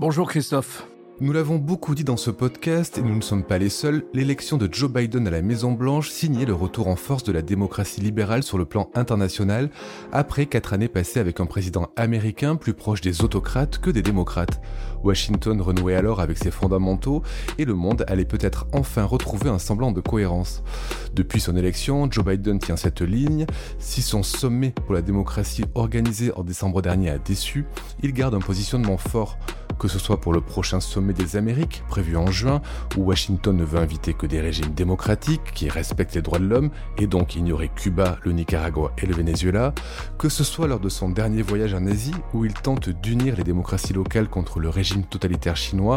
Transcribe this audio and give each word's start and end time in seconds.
Bonjour 0.00 0.30
Christophe. 0.30 0.88
Nous 1.20 1.30
l'avons 1.30 1.56
beaucoup 1.56 1.94
dit 1.94 2.04
dans 2.04 2.16
ce 2.16 2.30
podcast, 2.30 2.96
et 2.96 3.02
nous 3.02 3.14
ne 3.14 3.20
sommes 3.20 3.44
pas 3.44 3.58
les 3.58 3.68
seuls, 3.68 4.06
l'élection 4.14 4.56
de 4.56 4.66
Joe 4.72 4.90
Biden 4.90 5.26
à 5.26 5.30
la 5.30 5.42
Maison-Blanche 5.42 6.08
signait 6.08 6.46
le 6.46 6.54
retour 6.54 6.88
en 6.88 6.96
force 6.96 7.22
de 7.22 7.32
la 7.32 7.42
démocratie 7.42 8.00
libérale 8.00 8.42
sur 8.42 8.56
le 8.56 8.64
plan 8.64 8.88
international, 8.94 9.68
après 10.10 10.46
quatre 10.46 10.72
années 10.72 10.88
passées 10.88 11.20
avec 11.20 11.38
un 11.38 11.44
président 11.44 11.90
américain 11.96 12.56
plus 12.56 12.72
proche 12.72 13.02
des 13.02 13.22
autocrates 13.22 13.76
que 13.76 13.90
des 13.90 14.00
démocrates. 14.00 14.62
Washington 15.04 15.60
renouait 15.60 15.96
alors 15.96 16.20
avec 16.20 16.38
ses 16.38 16.50
fondamentaux, 16.50 17.22
et 17.58 17.66
le 17.66 17.74
monde 17.74 18.06
allait 18.08 18.24
peut-être 18.24 18.68
enfin 18.72 19.04
retrouver 19.04 19.50
un 19.50 19.58
semblant 19.58 19.92
de 19.92 20.00
cohérence. 20.00 20.62
Depuis 21.12 21.40
son 21.40 21.58
élection, 21.58 22.10
Joe 22.10 22.24
Biden 22.24 22.58
tient 22.58 22.76
cette 22.76 23.02
ligne. 23.02 23.44
Si 23.78 24.00
son 24.00 24.22
sommet 24.22 24.70
pour 24.70 24.94
la 24.94 25.02
démocratie 25.02 25.66
organisé 25.74 26.32
en 26.32 26.42
décembre 26.42 26.80
dernier 26.80 27.10
a 27.10 27.18
déçu, 27.18 27.66
il 28.02 28.14
garde 28.14 28.34
un 28.34 28.40
positionnement 28.40 28.96
fort 28.96 29.36
que 29.80 29.88
ce 29.88 29.98
soit 29.98 30.20
pour 30.20 30.34
le 30.34 30.42
prochain 30.42 30.78
sommet 30.78 31.14
des 31.14 31.36
Amériques, 31.36 31.82
prévu 31.88 32.16
en 32.18 32.30
juin, 32.30 32.60
où 32.98 33.04
Washington 33.04 33.56
ne 33.56 33.64
veut 33.64 33.78
inviter 33.78 34.12
que 34.12 34.26
des 34.26 34.40
régimes 34.40 34.74
démocratiques 34.74 35.52
qui 35.54 35.70
respectent 35.70 36.14
les 36.14 36.22
droits 36.22 36.38
de 36.38 36.44
l'homme 36.44 36.70
et 36.98 37.06
donc 37.06 37.34
ignorer 37.34 37.70
Cuba, 37.74 38.18
le 38.22 38.32
Nicaragua 38.32 38.92
et 38.98 39.06
le 39.06 39.14
Venezuela, 39.14 39.72
que 40.18 40.28
ce 40.28 40.44
soit 40.44 40.68
lors 40.68 40.80
de 40.80 40.90
son 40.90 41.08
dernier 41.08 41.40
voyage 41.40 41.72
en 41.72 41.86
Asie, 41.86 42.14
où 42.34 42.44
il 42.44 42.52
tente 42.52 42.90
d'unir 42.90 43.36
les 43.36 43.42
démocraties 43.42 43.94
locales 43.94 44.28
contre 44.28 44.60
le 44.60 44.68
régime 44.68 45.04
totalitaire 45.04 45.56
chinois, 45.56 45.96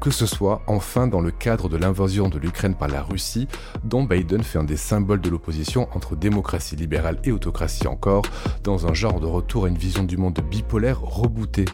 que 0.00 0.10
ce 0.10 0.24
soit 0.24 0.62
enfin 0.66 1.06
dans 1.06 1.20
le 1.20 1.30
cadre 1.30 1.68
de 1.68 1.76
l'invasion 1.76 2.30
de 2.30 2.38
l'Ukraine 2.38 2.76
par 2.76 2.88
la 2.88 3.02
Russie, 3.02 3.46
dont 3.84 4.04
Biden 4.04 4.42
fait 4.42 4.58
un 4.58 4.64
des 4.64 4.78
symboles 4.78 5.20
de 5.20 5.28
l'opposition 5.28 5.86
entre 5.94 6.16
démocratie 6.16 6.76
libérale 6.76 7.18
et 7.24 7.32
autocratie 7.32 7.88
encore, 7.88 8.24
dans 8.64 8.86
un 8.86 8.94
genre 8.94 9.20
de 9.20 9.26
retour 9.26 9.66
à 9.66 9.68
une 9.68 9.76
vision 9.76 10.04
du 10.04 10.16
monde 10.16 10.40
bipolaire 10.50 11.02
rebootée. 11.02 11.66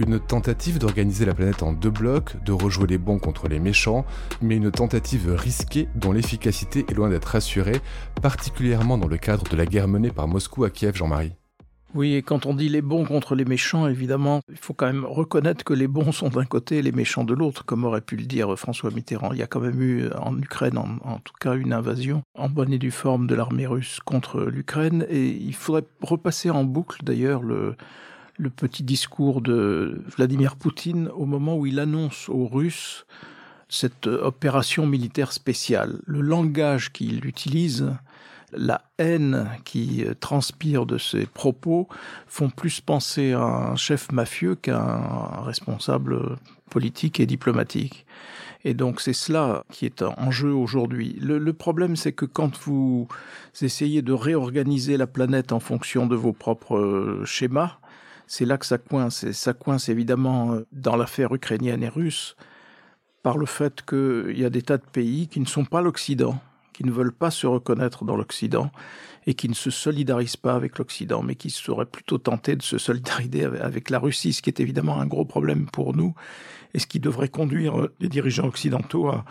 Une 0.00 0.20
tentative 0.20 0.78
d'organiser 0.78 1.24
la 1.24 1.34
planète 1.34 1.64
en 1.64 1.72
deux 1.72 1.90
blocs, 1.90 2.36
de 2.44 2.52
rejouer 2.52 2.86
les 2.86 2.98
bons 2.98 3.18
contre 3.18 3.48
les 3.48 3.58
méchants, 3.58 4.06
mais 4.40 4.54
une 4.54 4.70
tentative 4.70 5.34
risquée 5.36 5.88
dont 5.96 6.12
l'efficacité 6.12 6.84
est 6.88 6.94
loin 6.94 7.08
d'être 7.08 7.34
assurée, 7.34 7.80
particulièrement 8.22 8.96
dans 8.96 9.08
le 9.08 9.16
cadre 9.16 9.42
de 9.50 9.56
la 9.56 9.66
guerre 9.66 9.88
menée 9.88 10.12
par 10.12 10.28
Moscou 10.28 10.62
à 10.62 10.70
Kiev, 10.70 10.94
Jean-Marie. 10.94 11.32
Oui, 11.94 12.14
et 12.14 12.22
quand 12.22 12.46
on 12.46 12.54
dit 12.54 12.68
les 12.68 12.82
bons 12.82 13.06
contre 13.06 13.34
les 13.34 13.44
méchants, 13.44 13.88
évidemment, 13.88 14.40
il 14.48 14.58
faut 14.58 14.72
quand 14.72 14.86
même 14.86 15.04
reconnaître 15.04 15.64
que 15.64 15.72
les 15.72 15.88
bons 15.88 16.12
sont 16.12 16.28
d'un 16.28 16.44
côté 16.44 16.76
et 16.76 16.82
les 16.82 16.92
méchants 16.92 17.24
de 17.24 17.34
l'autre, 17.34 17.64
comme 17.64 17.84
aurait 17.84 18.00
pu 18.00 18.16
le 18.16 18.26
dire 18.26 18.56
François 18.56 18.92
Mitterrand. 18.92 19.32
Il 19.32 19.38
y 19.38 19.42
a 19.42 19.48
quand 19.48 19.60
même 19.60 19.80
eu 19.82 20.08
en 20.12 20.38
Ukraine, 20.38 20.78
en, 20.78 20.98
en 21.02 21.18
tout 21.18 21.32
cas, 21.40 21.56
une 21.56 21.72
invasion 21.72 22.22
en 22.36 22.48
bonne 22.48 22.72
et 22.72 22.78
due 22.78 22.92
forme 22.92 23.26
de 23.26 23.34
l'armée 23.34 23.66
russe 23.66 23.98
contre 24.04 24.42
l'Ukraine, 24.42 25.06
et 25.08 25.28
il 25.28 25.54
faudrait 25.54 25.86
repasser 26.02 26.50
en 26.50 26.62
boucle 26.62 27.02
d'ailleurs 27.02 27.42
le, 27.42 27.74
le 28.38 28.50
petit 28.50 28.84
discours 28.84 29.40
de 29.40 30.00
Vladimir 30.16 30.56
Poutine 30.56 31.08
au 31.08 31.26
moment 31.26 31.56
où 31.56 31.66
il 31.66 31.80
annonce 31.80 32.28
aux 32.28 32.46
Russes 32.46 33.04
cette 33.68 34.06
opération 34.06 34.86
militaire 34.86 35.32
spéciale. 35.32 36.00
Le 36.06 36.20
langage 36.20 36.92
qu'il 36.92 37.26
utilise, 37.26 37.92
la 38.52 38.82
haine 38.98 39.48
qui 39.64 40.04
transpire 40.20 40.86
de 40.86 40.96
ses 40.96 41.26
propos 41.26 41.88
font 42.26 42.48
plus 42.48 42.80
penser 42.80 43.32
à 43.32 43.42
un 43.42 43.76
chef 43.76 44.10
mafieux 44.10 44.54
qu'à 44.54 44.80
un 44.80 45.42
responsable 45.42 46.36
politique 46.70 47.20
et 47.20 47.26
diplomatique. 47.26 48.06
Et 48.64 48.74
donc 48.74 49.00
c'est 49.00 49.12
cela 49.12 49.64
qui 49.70 49.84
est 49.84 50.02
en 50.02 50.30
jeu 50.30 50.52
aujourd'hui. 50.52 51.18
Le, 51.20 51.38
le, 51.38 51.52
problème, 51.52 51.96
c'est 51.96 52.12
que 52.12 52.24
quand 52.24 52.58
vous 52.64 53.06
essayez 53.60 54.02
de 54.02 54.12
réorganiser 54.12 54.96
la 54.96 55.06
planète 55.06 55.52
en 55.52 55.60
fonction 55.60 56.06
de 56.06 56.16
vos 56.16 56.32
propres 56.32 57.22
schémas, 57.24 57.78
c'est 58.28 58.44
là 58.44 58.58
que 58.58 58.66
ça 58.66 58.78
coince. 58.78 59.24
Et 59.24 59.32
ça 59.32 59.54
coince 59.54 59.88
évidemment 59.88 60.58
dans 60.70 60.94
l'affaire 60.94 61.34
ukrainienne 61.34 61.82
et 61.82 61.88
russe 61.88 62.36
par 63.22 63.36
le 63.36 63.46
fait 63.46 63.84
qu'il 63.84 64.38
y 64.38 64.44
a 64.44 64.50
des 64.50 64.62
tas 64.62 64.78
de 64.78 64.84
pays 64.84 65.26
qui 65.26 65.40
ne 65.40 65.46
sont 65.46 65.64
pas 65.64 65.80
l'Occident, 65.80 66.38
qui 66.72 66.84
ne 66.84 66.92
veulent 66.92 67.12
pas 67.12 67.32
se 67.32 67.46
reconnaître 67.46 68.04
dans 68.04 68.16
l'Occident 68.16 68.70
et 69.26 69.34
qui 69.34 69.48
ne 69.48 69.54
se 69.54 69.70
solidarisent 69.70 70.36
pas 70.36 70.54
avec 70.54 70.78
l'Occident, 70.78 71.22
mais 71.22 71.34
qui 71.34 71.50
seraient 71.50 71.86
plutôt 71.86 72.18
tentés 72.18 72.54
de 72.54 72.62
se 72.62 72.78
solidariser 72.78 73.44
avec 73.44 73.90
la 73.90 73.98
Russie, 73.98 74.32
ce 74.32 74.42
qui 74.42 74.50
est 74.50 74.60
évidemment 74.60 75.00
un 75.00 75.06
gros 75.06 75.24
problème 75.24 75.66
pour 75.66 75.96
nous 75.96 76.14
et 76.74 76.78
ce 76.78 76.86
qui 76.86 77.00
devrait 77.00 77.28
conduire 77.28 77.88
les 77.98 78.08
dirigeants 78.08 78.46
occidentaux 78.46 79.08
à 79.08 79.24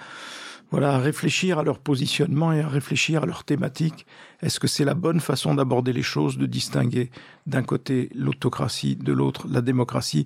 voilà, 0.70 0.98
réfléchir 0.98 1.60
à 1.60 1.64
leur 1.64 1.80
positionnement 1.80 2.52
et 2.52 2.60
à 2.60 2.68
réfléchir 2.68 3.24
à 3.24 3.26
leur 3.26 3.46
thématique. 3.46 4.06
Est-ce 4.42 4.60
que 4.60 4.68
c'est 4.68 4.84
la 4.84 4.96
bonne 4.96 5.22
façon 5.22 5.56
d'aborder 5.56 5.94
les 5.94 6.04
choses, 6.04 6.38
de 6.38 6.46
distinguer 6.46 7.10
d'un 7.46 7.64
côté 7.64 8.10
l'autocratie, 8.14 8.98
de 8.98 9.14
l'autre 9.14 9.48
la 9.50 9.62
démocratie? 9.62 10.26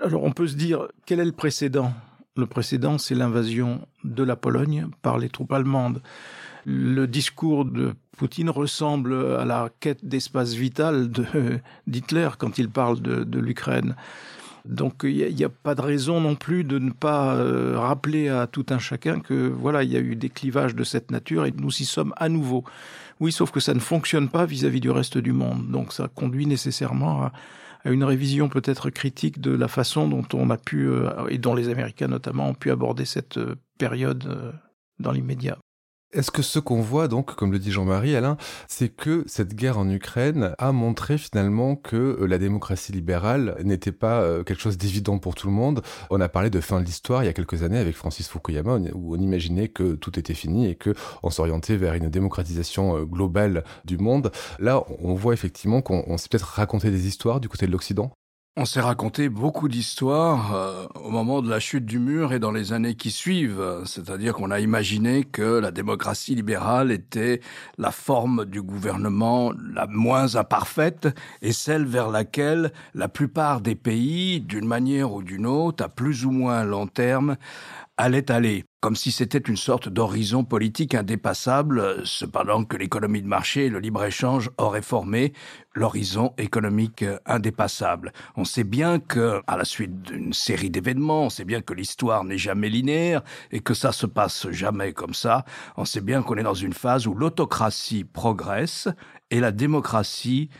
Alors 0.00 0.24
on 0.24 0.32
peut 0.32 0.48
se 0.48 0.56
dire, 0.56 0.88
quel 1.06 1.20
est 1.20 1.24
le 1.24 1.32
précédent? 1.32 1.92
Le 2.36 2.46
précédent, 2.46 2.98
c'est 2.98 3.14
l'invasion 3.14 3.86
de 4.04 4.22
la 4.22 4.36
Pologne 4.36 4.88
par 5.02 5.18
les 5.18 5.28
troupes 5.28 5.52
allemandes. 5.52 6.02
Le 6.64 7.06
discours 7.06 7.64
de 7.64 7.94
Poutine 8.16 8.50
ressemble 8.50 9.14
à 9.36 9.44
la 9.44 9.70
quête 9.80 10.04
d'espace 10.04 10.54
vital 10.54 11.10
d'Hitler 11.86 12.30
quand 12.38 12.58
il 12.58 12.68
parle 12.68 13.00
de 13.00 13.38
l'Ukraine. 13.38 13.94
Donc 14.68 15.00
il 15.04 15.34
n'y 15.34 15.44
a, 15.44 15.48
pas 15.48 15.74
de 15.74 15.80
raison 15.80 16.20
non 16.20 16.34
plus 16.34 16.62
de 16.62 16.78
ne 16.78 16.90
pas 16.90 17.34
euh, 17.36 17.78
rappeler 17.78 18.28
à 18.28 18.46
tout 18.46 18.66
un 18.68 18.78
chacun 18.78 19.20
que 19.20 19.48
voilà, 19.48 19.82
il 19.82 19.90
y 19.90 19.96
a 19.96 20.00
eu 20.00 20.14
des 20.14 20.28
clivages 20.28 20.74
de 20.74 20.84
cette 20.84 21.10
nature 21.10 21.46
et 21.46 21.52
nous 21.52 21.70
y 21.70 21.86
sommes 21.86 22.12
à 22.18 22.28
nouveau. 22.28 22.64
Oui, 23.18 23.32
sauf 23.32 23.50
que 23.50 23.60
ça 23.60 23.72
ne 23.72 23.80
fonctionne 23.80 24.28
pas 24.28 24.44
vis-à-vis 24.44 24.78
-vis 24.78 24.82
du 24.82 24.90
reste 24.90 25.16
du 25.16 25.32
monde. 25.32 25.70
Donc 25.70 25.92
ça 25.92 26.08
conduit 26.14 26.46
nécessairement 26.46 27.24
à, 27.24 27.32
une 27.84 28.04
révision 28.04 28.48
peut-être 28.50 28.90
critique 28.90 29.40
de 29.40 29.52
la 29.52 29.68
façon 29.68 30.06
dont 30.06 30.26
on 30.34 30.50
a 30.50 30.58
pu, 30.58 30.86
euh, 30.86 31.26
et 31.28 31.38
dont 31.38 31.54
les 31.54 31.68
Américains 31.70 32.08
notamment, 32.08 32.48
ont 32.50 32.54
pu 32.54 32.70
aborder 32.70 33.06
cette 33.06 33.38
euh, 33.38 33.54
période 33.78 34.52
dans 34.98 35.12
l'immédiat. 35.12 35.56
Est-ce 36.14 36.30
que 36.30 36.40
ce 36.40 36.58
qu'on 36.58 36.80
voit 36.80 37.06
donc, 37.06 37.34
comme 37.34 37.52
le 37.52 37.58
dit 37.58 37.70
Jean-Marie 37.70 38.16
Alain, 38.16 38.38
c'est 38.66 38.88
que 38.88 39.24
cette 39.26 39.54
guerre 39.54 39.78
en 39.78 39.86
Ukraine 39.90 40.54
a 40.56 40.72
montré 40.72 41.18
finalement 41.18 41.76
que 41.76 42.24
la 42.24 42.38
démocratie 42.38 42.92
libérale 42.92 43.56
n'était 43.62 43.92
pas 43.92 44.42
quelque 44.44 44.60
chose 44.60 44.78
d'évident 44.78 45.18
pour 45.18 45.34
tout 45.34 45.48
le 45.48 45.52
monde 45.52 45.82
On 46.08 46.18
a 46.22 46.30
parlé 46.30 46.48
de 46.48 46.60
fin 46.60 46.80
de 46.80 46.86
l'histoire 46.86 47.22
il 47.22 47.26
y 47.26 47.28
a 47.28 47.34
quelques 47.34 47.62
années 47.62 47.76
avec 47.78 47.94
Francis 47.94 48.26
Fukuyama, 48.26 48.78
où 48.94 49.16
on 49.16 49.20
imaginait 49.20 49.68
que 49.68 49.96
tout 49.96 50.18
était 50.18 50.32
fini 50.32 50.70
et 50.70 50.76
que 50.76 50.94
on 51.22 51.28
s'orientait 51.28 51.76
vers 51.76 51.92
une 51.92 52.08
démocratisation 52.08 53.02
globale 53.02 53.62
du 53.84 53.98
monde. 53.98 54.32
Là, 54.58 54.84
on 55.00 55.12
voit 55.12 55.34
effectivement 55.34 55.82
qu'on 55.82 56.16
s'est 56.16 56.28
peut-être 56.30 56.54
raconté 56.54 56.90
des 56.90 57.06
histoires 57.06 57.38
du 57.38 57.50
côté 57.50 57.66
de 57.66 57.72
l'Occident. 57.72 58.12
On 58.60 58.64
s'est 58.64 58.80
raconté 58.80 59.28
beaucoup 59.28 59.68
d'histoires 59.68 60.52
euh, 60.52 60.86
au 60.96 61.10
moment 61.10 61.42
de 61.42 61.48
la 61.48 61.60
chute 61.60 61.86
du 61.86 62.00
mur 62.00 62.32
et 62.32 62.40
dans 62.40 62.50
les 62.50 62.72
années 62.72 62.96
qui 62.96 63.12
suivent. 63.12 63.84
C'est-à-dire 63.84 64.34
qu'on 64.34 64.50
a 64.50 64.58
imaginé 64.58 65.22
que 65.22 65.60
la 65.60 65.70
démocratie 65.70 66.34
libérale 66.34 66.90
était 66.90 67.40
la 67.78 67.92
forme 67.92 68.46
du 68.46 68.60
gouvernement 68.60 69.52
la 69.72 69.86
moins 69.86 70.34
imparfaite 70.34 71.06
et 71.40 71.52
celle 71.52 71.84
vers 71.84 72.10
laquelle 72.10 72.72
la 72.94 73.06
plupart 73.06 73.60
des 73.60 73.76
pays, 73.76 74.40
d'une 74.40 74.66
manière 74.66 75.12
ou 75.12 75.22
d'une 75.22 75.46
autre, 75.46 75.84
à 75.84 75.88
plus 75.88 76.24
ou 76.24 76.32
moins 76.32 76.64
long 76.64 76.88
terme, 76.88 77.36
allait 77.96 78.28
aller, 78.28 78.64
comme 78.80 78.94
si 78.94 79.10
c'était 79.10 79.38
une 79.38 79.56
sorte 79.56 79.88
d'horizon 79.88 80.44
politique 80.44 80.94
indépassable, 80.94 82.02
cependant 82.04 82.64
que 82.64 82.76
l'économie 82.76 83.22
de 83.22 83.26
marché 83.26 83.66
et 83.66 83.68
le 83.70 83.80
libre-échange 83.80 84.50
auraient 84.56 84.82
formé 84.82 85.32
l'horizon 85.74 86.32
économique 86.38 87.04
indépassable. 87.26 88.12
On 88.36 88.44
sait 88.44 88.64
bien 88.64 89.00
que, 89.00 89.42
à 89.48 89.56
la 89.56 89.64
suite 89.64 90.02
d'une 90.02 90.32
série 90.32 90.70
d'événements, 90.70 91.24
on 91.24 91.30
sait 91.30 91.44
bien 91.44 91.60
que 91.60 91.74
l'histoire 91.74 92.22
n'est 92.22 92.38
jamais 92.38 92.68
linéaire 92.68 93.22
et 93.50 93.60
que 93.60 93.74
ça 93.74 93.90
se 93.90 94.06
passe 94.06 94.48
jamais 94.50 94.92
comme 94.92 95.14
ça. 95.14 95.44
On 95.76 95.84
sait 95.84 96.00
bien 96.00 96.22
qu'on 96.22 96.36
est 96.36 96.42
dans 96.44 96.54
une 96.54 96.72
phase 96.72 97.08
où 97.08 97.14
l'autocratie 97.14 98.04
progresse 98.04 98.88
et 99.30 99.40
la 99.40 99.50
démocratie 99.50 100.50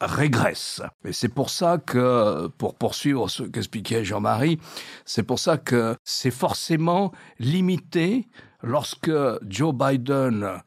régresse. 0.00 0.82
Et 1.04 1.12
c'est 1.12 1.28
pour 1.28 1.50
ça 1.50 1.78
que, 1.78 2.48
pour 2.58 2.74
poursuivre 2.74 3.28
ce 3.28 3.42
qu'expliquait 3.44 4.04
Jean-Marie, 4.04 4.58
c'est 5.04 5.22
pour 5.22 5.38
ça 5.38 5.56
que 5.56 5.96
c'est 6.04 6.30
forcément 6.30 7.12
limité 7.38 8.28
lorsque 8.62 9.10
Joe 9.48 9.74
Biden 9.74 10.60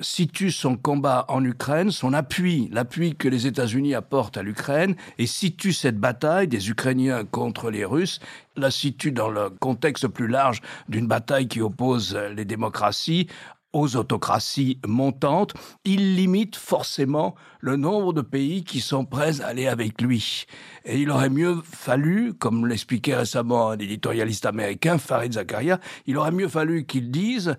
situe 0.00 0.52
son 0.52 0.76
combat 0.76 1.24
en 1.28 1.44
Ukraine, 1.44 1.90
son 1.90 2.12
appui, 2.12 2.68
l'appui 2.72 3.16
que 3.16 3.28
les 3.28 3.46
États-Unis 3.46 3.94
apportent 3.94 4.36
à 4.36 4.42
l'Ukraine, 4.42 4.94
et 5.18 5.26
situe 5.26 5.72
cette 5.72 5.98
bataille 5.98 6.48
des 6.48 6.70
Ukrainiens 6.70 7.24
contre 7.24 7.70
les 7.70 7.84
Russes, 7.84 8.20
la 8.56 8.70
situe 8.70 9.12
dans 9.12 9.28
le 9.28 9.50
contexte 9.50 10.08
plus 10.08 10.28
large 10.28 10.60
d'une 10.88 11.06
bataille 11.06 11.48
qui 11.48 11.60
oppose 11.60 12.14
les 12.14 12.44
démocraties 12.44 13.28
aux 13.72 13.96
autocraties 13.96 14.80
montantes, 14.86 15.54
il 15.84 16.16
limite 16.16 16.56
forcément 16.56 17.34
le 17.60 17.76
nombre 17.76 18.12
de 18.12 18.22
pays 18.22 18.64
qui 18.64 18.80
sont 18.80 19.04
prêts 19.04 19.40
à 19.40 19.48
aller 19.48 19.66
avec 19.66 20.00
lui. 20.00 20.46
Et 20.84 20.98
il 20.98 21.10
aurait 21.10 21.30
mieux 21.30 21.60
fallu, 21.64 22.34
comme 22.34 22.66
l'expliquait 22.66 23.16
récemment 23.16 23.70
un 23.70 23.78
éditorialiste 23.78 24.46
américain, 24.46 24.98
Farid 24.98 25.34
Zakaria, 25.34 25.80
il 26.06 26.16
aurait 26.16 26.32
mieux 26.32 26.48
fallu 26.48 26.86
qu'il 26.86 27.10
dise 27.10 27.56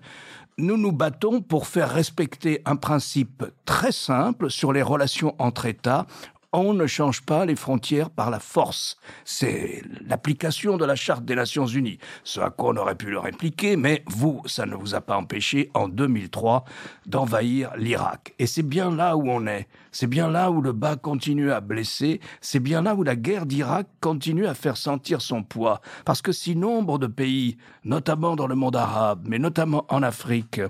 nous 0.58 0.76
nous 0.76 0.92
battons 0.92 1.40
pour 1.40 1.66
faire 1.66 1.90
respecter 1.90 2.60
un 2.66 2.76
principe 2.76 3.44
très 3.64 3.92
simple 3.92 4.50
sur 4.50 4.72
les 4.72 4.82
relations 4.82 5.34
entre 5.38 5.64
États 5.64 6.06
on 6.52 6.74
ne 6.74 6.86
change 6.86 7.22
pas 7.22 7.44
les 7.44 7.56
frontières 7.56 8.10
par 8.10 8.30
la 8.30 8.40
force. 8.40 8.96
C'est 9.24 9.82
l'application 10.06 10.76
de 10.76 10.84
la 10.84 10.96
Charte 10.96 11.24
des 11.24 11.34
Nations 11.34 11.66
Unies. 11.66 11.98
Ce 12.24 12.40
à 12.40 12.50
quoi 12.50 12.70
on 12.70 12.76
aurait 12.76 12.96
pu 12.96 13.10
le 13.10 13.18
répliquer, 13.18 13.76
mais 13.76 14.02
vous, 14.06 14.42
ça 14.46 14.66
ne 14.66 14.74
vous 14.74 14.94
a 14.94 15.00
pas 15.00 15.16
empêché, 15.16 15.70
en 15.74 15.88
2003, 15.88 16.64
d'envahir 17.06 17.70
l'Irak. 17.76 18.34
Et 18.38 18.46
c'est 18.46 18.62
bien 18.62 18.94
là 18.94 19.16
où 19.16 19.28
on 19.28 19.46
est. 19.46 19.68
C'est 19.92 20.06
bien 20.06 20.30
là 20.30 20.50
où 20.50 20.60
le 20.60 20.72
bas 20.72 20.96
continue 20.96 21.50
à 21.52 21.60
blesser. 21.60 22.20
C'est 22.40 22.60
bien 22.60 22.82
là 22.82 22.94
où 22.94 23.02
la 23.02 23.16
guerre 23.16 23.46
d'Irak 23.46 23.86
continue 24.00 24.46
à 24.46 24.54
faire 24.54 24.76
sentir 24.76 25.20
son 25.20 25.42
poids. 25.42 25.80
Parce 26.04 26.22
que 26.22 26.32
si 26.32 26.56
nombre 26.56 26.98
de 26.98 27.06
pays, 27.06 27.56
notamment 27.84 28.36
dans 28.36 28.46
le 28.46 28.54
monde 28.54 28.76
arabe, 28.76 29.26
mais 29.28 29.38
notamment 29.38 29.86
en 29.88 30.02
Afrique, 30.02 30.60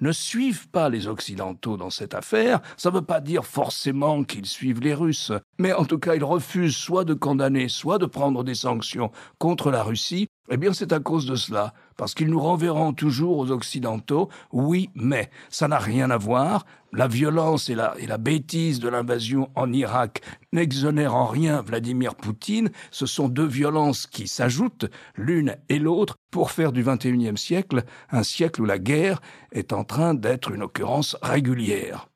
ne 0.00 0.12
suivent 0.12 0.68
pas 0.68 0.88
les 0.88 1.06
Occidentaux 1.06 1.76
dans 1.76 1.90
cette 1.90 2.14
affaire, 2.14 2.60
ça 2.76 2.90
ne 2.90 2.96
veut 2.96 3.02
pas 3.02 3.20
dire 3.20 3.44
forcément 3.44 4.24
qu'ils 4.24 4.46
suivent 4.46 4.80
les 4.80 4.94
Russes 4.94 5.32
mais 5.58 5.72
en 5.72 5.84
tout 5.84 5.98
cas 5.98 6.14
ils 6.14 6.24
refusent 6.24 6.76
soit 6.76 7.04
de 7.04 7.14
condamner, 7.14 7.68
soit 7.68 7.98
de 7.98 8.06
prendre 8.06 8.44
des 8.44 8.54
sanctions 8.54 9.10
contre 9.38 9.70
la 9.70 9.82
Russie, 9.82 10.28
eh 10.50 10.56
bien 10.56 10.72
c'est 10.72 10.92
à 10.92 11.00
cause 11.00 11.26
de 11.26 11.34
cela, 11.34 11.74
parce 11.98 12.14
qu'ils 12.14 12.30
nous 12.30 12.40
renverront 12.40 12.94
toujours 12.94 13.36
aux 13.36 13.50
Occidentaux, 13.50 14.30
oui, 14.52 14.88
mais 14.94 15.28
ça 15.50 15.68
n'a 15.68 15.78
rien 15.78 16.10
à 16.10 16.16
voir, 16.16 16.64
la 16.92 17.08
violence 17.08 17.68
et 17.68 17.74
la, 17.74 18.18
bêtise 18.18 18.80
de 18.80 18.88
l'invasion 18.88 19.50
en 19.54 19.70
Irak 19.72 20.22
n'exonèrent 20.52 21.14
en 21.14 21.26
rien 21.26 21.60
Vladimir 21.60 22.14
Poutine, 22.14 22.70
ce 22.90 23.04
sont 23.04 23.28
deux 23.28 23.46
violences 23.46 24.06
qui 24.06 24.26
s'ajoutent 24.26 24.86
l'une 25.16 25.56
et 25.68 25.78
l'autre. 25.78 26.16
Pour 26.30 26.50
faire 26.50 26.72
du 26.72 26.84
XXIe 26.84 27.36
siècle 27.36 27.84
un 28.10 28.22
siècle 28.22 28.62
où 28.62 28.64
la 28.64 28.78
guerre 28.78 29.20
est 29.50 29.72
en 29.72 29.84
train 29.84 30.14
d'être 30.14 30.50
une 30.50 30.62
occurrence 30.62 31.16
régulière. 31.22 32.08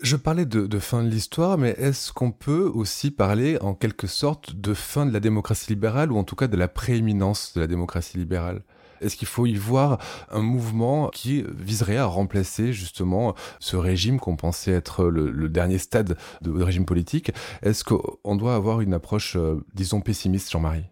Je 0.00 0.16
parlais 0.16 0.46
de, 0.46 0.78
fin 0.78 1.02
de 1.02 1.08
l'histoire, 1.08 1.58
mais 1.58 1.70
est-ce 1.70 2.12
qu'on 2.12 2.30
peut 2.30 2.70
aussi 2.72 3.10
parler 3.10 3.58
en 3.60 3.74
quelque 3.74 4.06
sorte 4.06 4.54
de 4.54 4.72
fin 4.72 5.06
de 5.06 5.12
la 5.12 5.20
démocratie 5.20 5.70
libérale, 5.70 6.12
ou 6.12 6.18
en 6.18 6.24
tout 6.24 6.36
cas 6.36 6.46
de 6.46 6.56
la 6.56 6.68
prééminence 6.68 7.52
de 7.54 7.60
la 7.60 7.66
démocratie 7.66 8.16
libérale? 8.16 8.62
Est-ce 9.00 9.16
qu'il 9.16 9.28
faut 9.28 9.46
y 9.46 9.54
voir 9.54 9.98
un 10.30 10.42
mouvement 10.42 11.08
qui 11.08 11.44
viserait 11.56 11.96
à 11.96 12.06
remplacer 12.06 12.72
justement 12.72 13.34
ce 13.60 13.76
régime 13.76 14.20
qu'on 14.20 14.36
pensait 14.36 14.72
être 14.72 15.04
le, 15.04 15.48
dernier 15.48 15.78
stade 15.78 16.16
de, 16.42 16.62
régime 16.62 16.84
politique? 16.84 17.32
Est-ce 17.62 17.84
qu'on 17.84 18.36
doit 18.36 18.54
avoir 18.54 18.80
une 18.80 18.94
approche, 18.94 19.36
euh, 19.36 19.64
disons, 19.74 20.00
pessimiste, 20.00 20.50
Jean-Marie? 20.50 20.84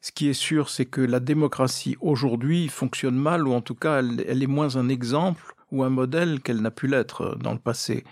Ce 0.00 0.12
qui 0.12 0.28
est 0.28 0.34
sûr, 0.34 0.70
c'est 0.70 0.86
que 0.86 1.02
la 1.02 1.20
démocratie 1.20 1.96
aujourd'hui 2.00 2.68
fonctionne 2.68 3.16
mal, 3.16 3.46
ou 3.46 3.52
en 3.52 3.60
tout 3.60 3.74
cas, 3.74 4.00
elle 4.00 4.42
est 4.42 4.46
moins 4.46 4.76
un 4.76 4.88
exemple 4.88 5.54
ou 5.70 5.84
un 5.84 5.90
modèle 5.90 6.40
qu'elle 6.40 6.60
n'a 6.60 6.70
pu 6.70 6.86
l'être 6.86 7.22
euh, 7.22 7.34
dans 7.36 7.52
le 7.52 7.58
passé. 7.58 8.04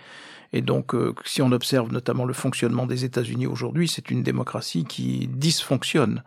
Et 0.51 0.61
donc, 0.61 0.95
euh, 0.95 1.13
si 1.25 1.41
on 1.41 1.51
observe 1.51 1.91
notamment 1.91 2.25
le 2.25 2.33
fonctionnement 2.33 2.87
des 2.87 3.05
États-Unis 3.05 3.47
aujourd'hui, 3.47 3.87
c'est 3.87 4.09
une 4.09 4.23
démocratie 4.23 4.85
qui 4.85 5.27
dysfonctionne. 5.27 6.23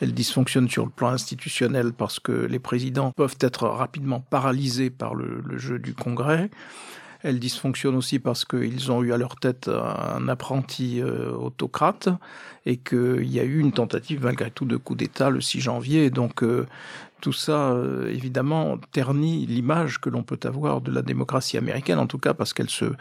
Elle 0.00 0.12
dysfonctionne 0.12 0.68
sur 0.68 0.84
le 0.84 0.90
plan 0.90 1.08
institutionnel 1.08 1.92
parce 1.92 2.20
que 2.20 2.32
les 2.32 2.58
présidents 2.58 3.12
peuvent 3.12 3.38
être 3.40 3.66
rapidement 3.66 4.20
paralysés 4.20 4.90
par 4.90 5.14
le, 5.14 5.42
jeu 5.56 5.78
du 5.78 5.94
Congrès. 5.94 6.50
Elle 7.22 7.40
dysfonctionne 7.40 7.96
aussi 7.96 8.18
parce 8.18 8.44
qu'ils 8.44 8.92
ont 8.92 9.02
eu 9.02 9.12
à 9.12 9.16
leur 9.16 9.36
tête 9.36 9.68
un 9.68 10.28
apprenti 10.28 11.00
euh, 11.00 11.32
autocrate 11.32 12.10
et 12.66 12.76
qu'il 12.76 13.24
y 13.24 13.40
a 13.40 13.42
eu 13.42 13.58
une 13.58 13.72
tentative 13.72 14.22
malgré 14.22 14.50
tout 14.50 14.66
de 14.66 14.76
coup 14.76 14.94
d'État 14.94 15.30
le 15.30 15.40
6 15.40 15.60
janvier. 15.60 16.10
Donc 16.10 16.42
euh, 16.42 16.66
tout 17.22 17.32
ça, 17.32 17.70
euh, 17.70 18.06
évidemment, 18.12 18.78
ternit 18.92 19.46
l'image 19.46 19.98
que 19.98 20.10
l'on 20.10 20.22
peut 20.22 20.38
avoir 20.44 20.82
de 20.82 20.92
la 20.92 21.00
démocratie 21.00 21.56
américaine, 21.56 21.98
en 21.98 22.06
tout 22.06 22.18
cas 22.18 22.34
parce 22.34 22.52
qu'elle 22.52 22.70
se 22.70 22.92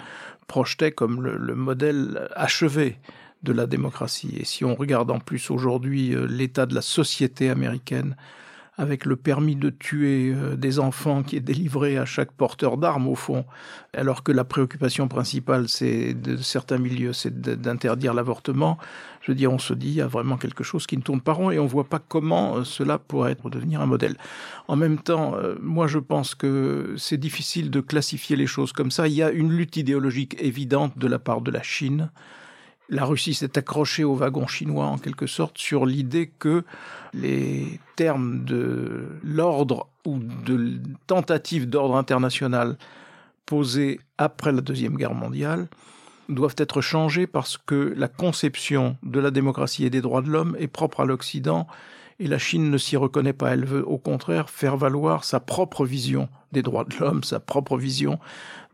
projetait 0.47 0.91
comme 0.91 1.21
le 1.21 1.55
modèle 1.55 2.29
achevé 2.35 2.99
de 3.45 3.53
la 3.53 3.67
démocratie. 3.67 4.35
Et 4.37 4.45
si 4.45 4.65
on 4.65 4.75
regarde 4.75 5.09
en 5.11 5.19
plus 5.19 5.49
aujourd'hui 5.49 6.13
l'état 6.27 6.65
de 6.65 6.75
la 6.75 6.81
société 6.81 7.49
américaine, 7.49 8.15
avec 8.77 9.05
le 9.05 9.15
permis 9.15 9.55
de 9.55 9.69
tuer 9.69 10.33
euh, 10.33 10.55
des 10.55 10.79
enfants 10.79 11.23
qui 11.23 11.37
est 11.37 11.41
délivré 11.41 11.97
à 11.97 12.05
chaque 12.05 12.31
porteur 12.31 12.77
d'armes 12.77 13.07
au 13.07 13.15
fond, 13.15 13.45
alors 13.93 14.23
que 14.23 14.31
la 14.31 14.43
préoccupation 14.43 15.07
principale 15.07 15.69
c'est 15.69 16.13
de 16.13 16.35
certains 16.37 16.77
milieux, 16.77 17.13
c'est 17.13 17.39
d'interdire 17.39 18.13
l'avortement. 18.13 18.77
Je 19.21 19.31
veux 19.31 19.35
dire, 19.35 19.51
on 19.51 19.59
se 19.59 19.73
dit 19.73 19.87
il 19.87 19.95
y 19.95 20.01
a 20.01 20.07
vraiment 20.07 20.37
quelque 20.37 20.63
chose 20.63 20.85
qui 20.85 20.97
ne 20.97 21.01
tourne 21.01 21.21
pas 21.21 21.33
rond 21.33 21.51
et 21.51 21.59
on 21.59 21.65
voit 21.65 21.85
pas 21.89 21.99
comment 21.99 22.57
euh, 22.57 22.63
cela 22.63 22.97
pourrait 22.97 23.37
devenir 23.45 23.81
un 23.81 23.85
modèle. 23.85 24.17
En 24.67 24.75
même 24.75 24.97
temps, 24.97 25.35
euh, 25.35 25.55
moi 25.61 25.87
je 25.87 25.99
pense 25.99 26.35
que 26.35 26.95
c'est 26.97 27.17
difficile 27.17 27.71
de 27.71 27.79
classifier 27.79 28.35
les 28.35 28.47
choses 28.47 28.73
comme 28.73 28.91
ça. 28.91 29.07
Il 29.07 29.13
y 29.13 29.23
a 29.23 29.31
une 29.31 29.51
lutte 29.51 29.77
idéologique 29.77 30.35
évidente 30.39 30.97
de 30.97 31.07
la 31.07 31.19
part 31.19 31.41
de 31.41 31.51
la 31.51 31.61
Chine 31.61 32.09
la 32.89 33.05
Russie 33.05 33.33
s'est 33.33 33.57
accrochée 33.57 34.03
au 34.03 34.15
wagon 34.15 34.47
chinois 34.47 34.85
en 34.85 34.97
quelque 34.97 35.27
sorte 35.27 35.57
sur 35.57 35.85
l'idée 35.85 36.31
que 36.39 36.63
les 37.13 37.79
termes 37.95 38.45
de 38.45 39.07
l'ordre 39.23 39.87
ou 40.05 40.19
de 40.19 40.79
tentative 41.07 41.69
d'ordre 41.69 41.95
international 41.95 42.77
posés 43.45 43.99
après 44.17 44.51
la 44.51 44.61
Deuxième 44.61 44.97
Guerre 44.97 45.13
mondiale 45.13 45.67
doivent 46.29 46.55
être 46.57 46.81
changés 46.81 47.27
parce 47.27 47.57
que 47.57 47.93
la 47.95 48.07
conception 48.07 48.97
de 49.03 49.19
la 49.19 49.31
démocratie 49.31 49.85
et 49.85 49.89
des 49.89 50.01
droits 50.01 50.21
de 50.21 50.29
l'homme 50.29 50.55
est 50.59 50.67
propre 50.67 51.01
à 51.01 51.05
l'Occident 51.05 51.67
et 52.19 52.27
la 52.27 52.37
Chine 52.37 52.69
ne 52.69 52.77
s'y 52.77 52.95
reconnaît 52.97 53.33
pas. 53.33 53.51
Elle 53.51 53.65
veut 53.65 53.85
au 53.85 53.97
contraire 53.97 54.49
faire 54.49 54.77
valoir 54.77 55.23
sa 55.23 55.39
propre 55.39 55.85
vision 55.85 56.29
des 56.51 56.61
droits 56.61 56.85
de 56.85 56.95
l'homme, 56.97 57.23
sa 57.23 57.41
propre 57.41 57.77
vision 57.77 58.19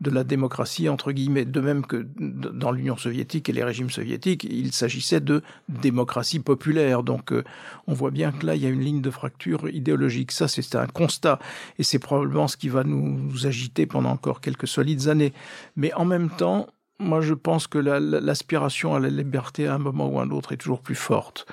de 0.00 0.10
la 0.10 0.22
démocratie, 0.24 0.88
entre 0.88 1.10
guillemets, 1.12 1.44
de 1.44 1.60
même 1.60 1.84
que 1.84 2.06
dans 2.16 2.70
l'Union 2.70 2.96
soviétique 2.96 3.48
et 3.48 3.52
les 3.52 3.64
régimes 3.64 3.90
soviétiques, 3.90 4.44
il 4.44 4.72
s'agissait 4.72 5.20
de 5.20 5.42
démocratie 5.68 6.38
populaire. 6.38 7.02
Donc 7.02 7.32
euh, 7.32 7.42
on 7.86 7.94
voit 7.94 8.10
bien 8.10 8.30
que 8.30 8.46
là, 8.46 8.54
il 8.54 8.62
y 8.62 8.66
a 8.66 8.68
une 8.68 8.80
ligne 8.80 9.00
de 9.00 9.10
fracture 9.10 9.68
idéologique. 9.68 10.32
Ça, 10.32 10.46
c'est 10.46 10.74
un 10.76 10.86
constat. 10.86 11.38
Et 11.78 11.82
c'est 11.82 11.98
probablement 11.98 12.48
ce 12.48 12.56
qui 12.56 12.68
va 12.68 12.84
nous 12.84 13.46
agiter 13.46 13.86
pendant 13.86 14.10
encore 14.10 14.40
quelques 14.40 14.68
solides 14.68 15.08
années. 15.08 15.32
Mais 15.76 15.92
en 15.94 16.04
même 16.04 16.30
temps, 16.30 16.68
moi, 16.98 17.20
je 17.20 17.34
pense 17.34 17.66
que 17.66 17.78
l'aspiration 17.78 18.94
à 18.94 19.00
la 19.00 19.08
liberté 19.08 19.66
à 19.66 19.74
un 19.74 19.78
moment 19.78 20.08
ou 20.08 20.20
à 20.20 20.22
un 20.22 20.30
autre 20.30 20.52
est 20.52 20.56
toujours 20.56 20.80
plus 20.80 20.94
forte. 20.94 21.46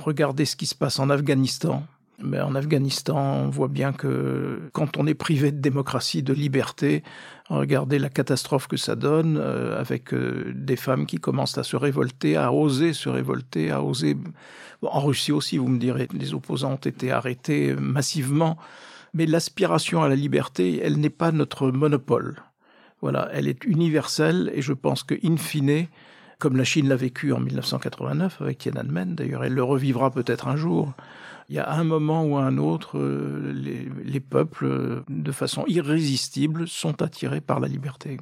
Regardez 0.00 0.44
ce 0.44 0.56
qui 0.56 0.66
se 0.66 0.74
passe 0.74 0.98
en 0.98 1.10
Afghanistan. 1.10 1.84
Mais 2.22 2.40
en 2.40 2.54
Afghanistan, 2.54 3.44
on 3.44 3.48
voit 3.48 3.68
bien 3.68 3.92
que 3.92 4.60
quand 4.72 4.98
on 4.98 5.06
est 5.06 5.14
privé 5.14 5.52
de 5.52 5.58
démocratie, 5.58 6.22
de 6.22 6.34
liberté, 6.34 7.02
regardez 7.48 7.98
la 7.98 8.10
catastrophe 8.10 8.66
que 8.66 8.76
ça 8.76 8.94
donne 8.94 9.38
euh, 9.38 9.80
avec 9.80 10.12
euh, 10.12 10.52
des 10.54 10.76
femmes 10.76 11.06
qui 11.06 11.16
commencent 11.16 11.56
à 11.56 11.62
se 11.62 11.76
révolter, 11.76 12.36
à 12.36 12.52
oser 12.52 12.92
se 12.92 13.08
révolter, 13.08 13.70
à 13.70 13.82
oser. 13.82 14.18
en 14.82 15.00
Russie 15.00 15.32
aussi, 15.32 15.56
vous 15.56 15.68
me 15.68 15.78
direz, 15.78 16.08
les 16.12 16.34
opposants 16.34 16.72
ont 16.72 16.76
été 16.76 17.10
arrêtés 17.10 17.74
massivement. 17.74 18.58
Mais 19.14 19.26
l'aspiration 19.26 20.02
à 20.02 20.08
la 20.08 20.14
liberté, 20.14 20.80
elle 20.82 20.98
n'est 20.98 21.10
pas 21.10 21.32
notre 21.32 21.70
monopole. 21.70 22.42
Voilà, 23.00 23.30
elle 23.32 23.48
est 23.48 23.64
universelle 23.64 24.50
et 24.54 24.60
je 24.60 24.74
pense 24.74 25.02
que, 25.02 25.14
in 25.24 25.36
fine, 25.38 25.86
comme 26.40 26.56
la 26.56 26.64
Chine 26.64 26.88
l'a 26.88 26.96
vécu 26.96 27.32
en 27.32 27.38
1989 27.38 28.40
avec 28.40 28.58
Tiananmen, 28.58 29.14
d'ailleurs, 29.14 29.44
elle 29.44 29.54
le 29.54 29.62
revivra 29.62 30.10
peut-être 30.10 30.48
un 30.48 30.56
jour. 30.56 30.92
Il 31.48 31.54
y 31.54 31.58
a 31.58 31.70
un 31.70 31.84
moment 31.84 32.24
ou 32.24 32.36
un 32.36 32.58
autre, 32.58 32.98
euh, 32.98 33.52
les, 33.54 33.88
les 34.02 34.20
peuples, 34.20 34.64
euh, 34.64 35.04
de 35.08 35.32
façon 35.32 35.64
irrésistible, 35.68 36.66
sont 36.66 37.02
attirés 37.02 37.40
par 37.40 37.60
la 37.60 37.68
liberté. 37.68 38.18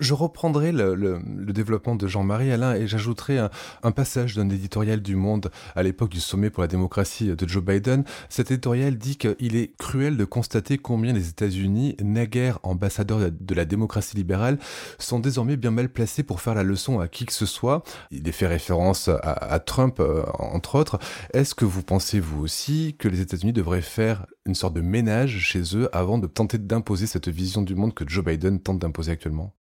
Je 0.00 0.14
reprendrai 0.14 0.70
le, 0.70 0.94
le, 0.94 1.52
développement 1.52 1.96
de 1.96 2.06
Jean-Marie 2.06 2.52
Alain 2.52 2.76
et 2.76 2.86
j'ajouterai 2.86 3.38
un, 3.82 3.90
passage 3.90 4.36
d'un 4.36 4.48
éditorial 4.48 5.02
du 5.02 5.16
Monde 5.16 5.50
à 5.74 5.82
l'époque 5.82 6.10
du 6.10 6.20
sommet 6.20 6.50
pour 6.50 6.62
la 6.62 6.68
démocratie 6.68 7.34
de 7.34 7.48
Joe 7.48 7.64
Biden. 7.64 8.04
Cet 8.28 8.52
éditorial 8.52 8.96
dit 8.96 9.16
qu'il 9.16 9.56
est 9.56 9.76
cruel 9.76 10.16
de 10.16 10.24
constater 10.24 10.78
combien 10.78 11.12
les 11.12 11.30
États-Unis, 11.30 11.96
naguère 12.00 12.60
ambassadeurs 12.62 13.32
de 13.32 13.54
la 13.56 13.64
démocratie 13.64 14.14
libérale, 14.14 14.60
sont 15.00 15.18
désormais 15.18 15.56
bien 15.56 15.72
mal 15.72 15.88
placés 15.88 16.22
pour 16.22 16.40
faire 16.40 16.54
la 16.54 16.62
leçon 16.62 17.00
à 17.00 17.08
qui 17.08 17.26
que 17.26 17.32
ce 17.32 17.46
soit. 17.46 17.82
Il 18.12 18.28
est 18.28 18.32
fait 18.32 18.46
référence 18.46 19.08
à, 19.08 19.16
à 19.18 19.58
Trump, 19.58 19.98
euh, 19.98 20.22
entre 20.38 20.76
autres. 20.76 21.00
Est-ce 21.34 21.56
que 21.56 21.64
vous 21.64 21.82
pensez, 21.82 22.20
vous 22.20 22.40
aussi, 22.40 22.94
que 23.00 23.08
les 23.08 23.20
États-Unis 23.20 23.52
devraient 23.52 23.82
faire 23.82 24.26
une 24.46 24.54
sorte 24.54 24.74
de 24.74 24.80
ménage 24.80 25.38
chez 25.40 25.76
eux 25.76 25.88
avant 25.92 26.18
de 26.18 26.28
tenter 26.28 26.58
d'imposer 26.58 27.08
cette 27.08 27.28
vision 27.28 27.62
du 27.62 27.74
monde 27.74 27.94
que 27.94 28.08
Joe 28.08 28.24
Biden 28.24 28.60
tente 28.60 28.78
d'imposer 28.78 29.10
actuellement? 29.10 29.57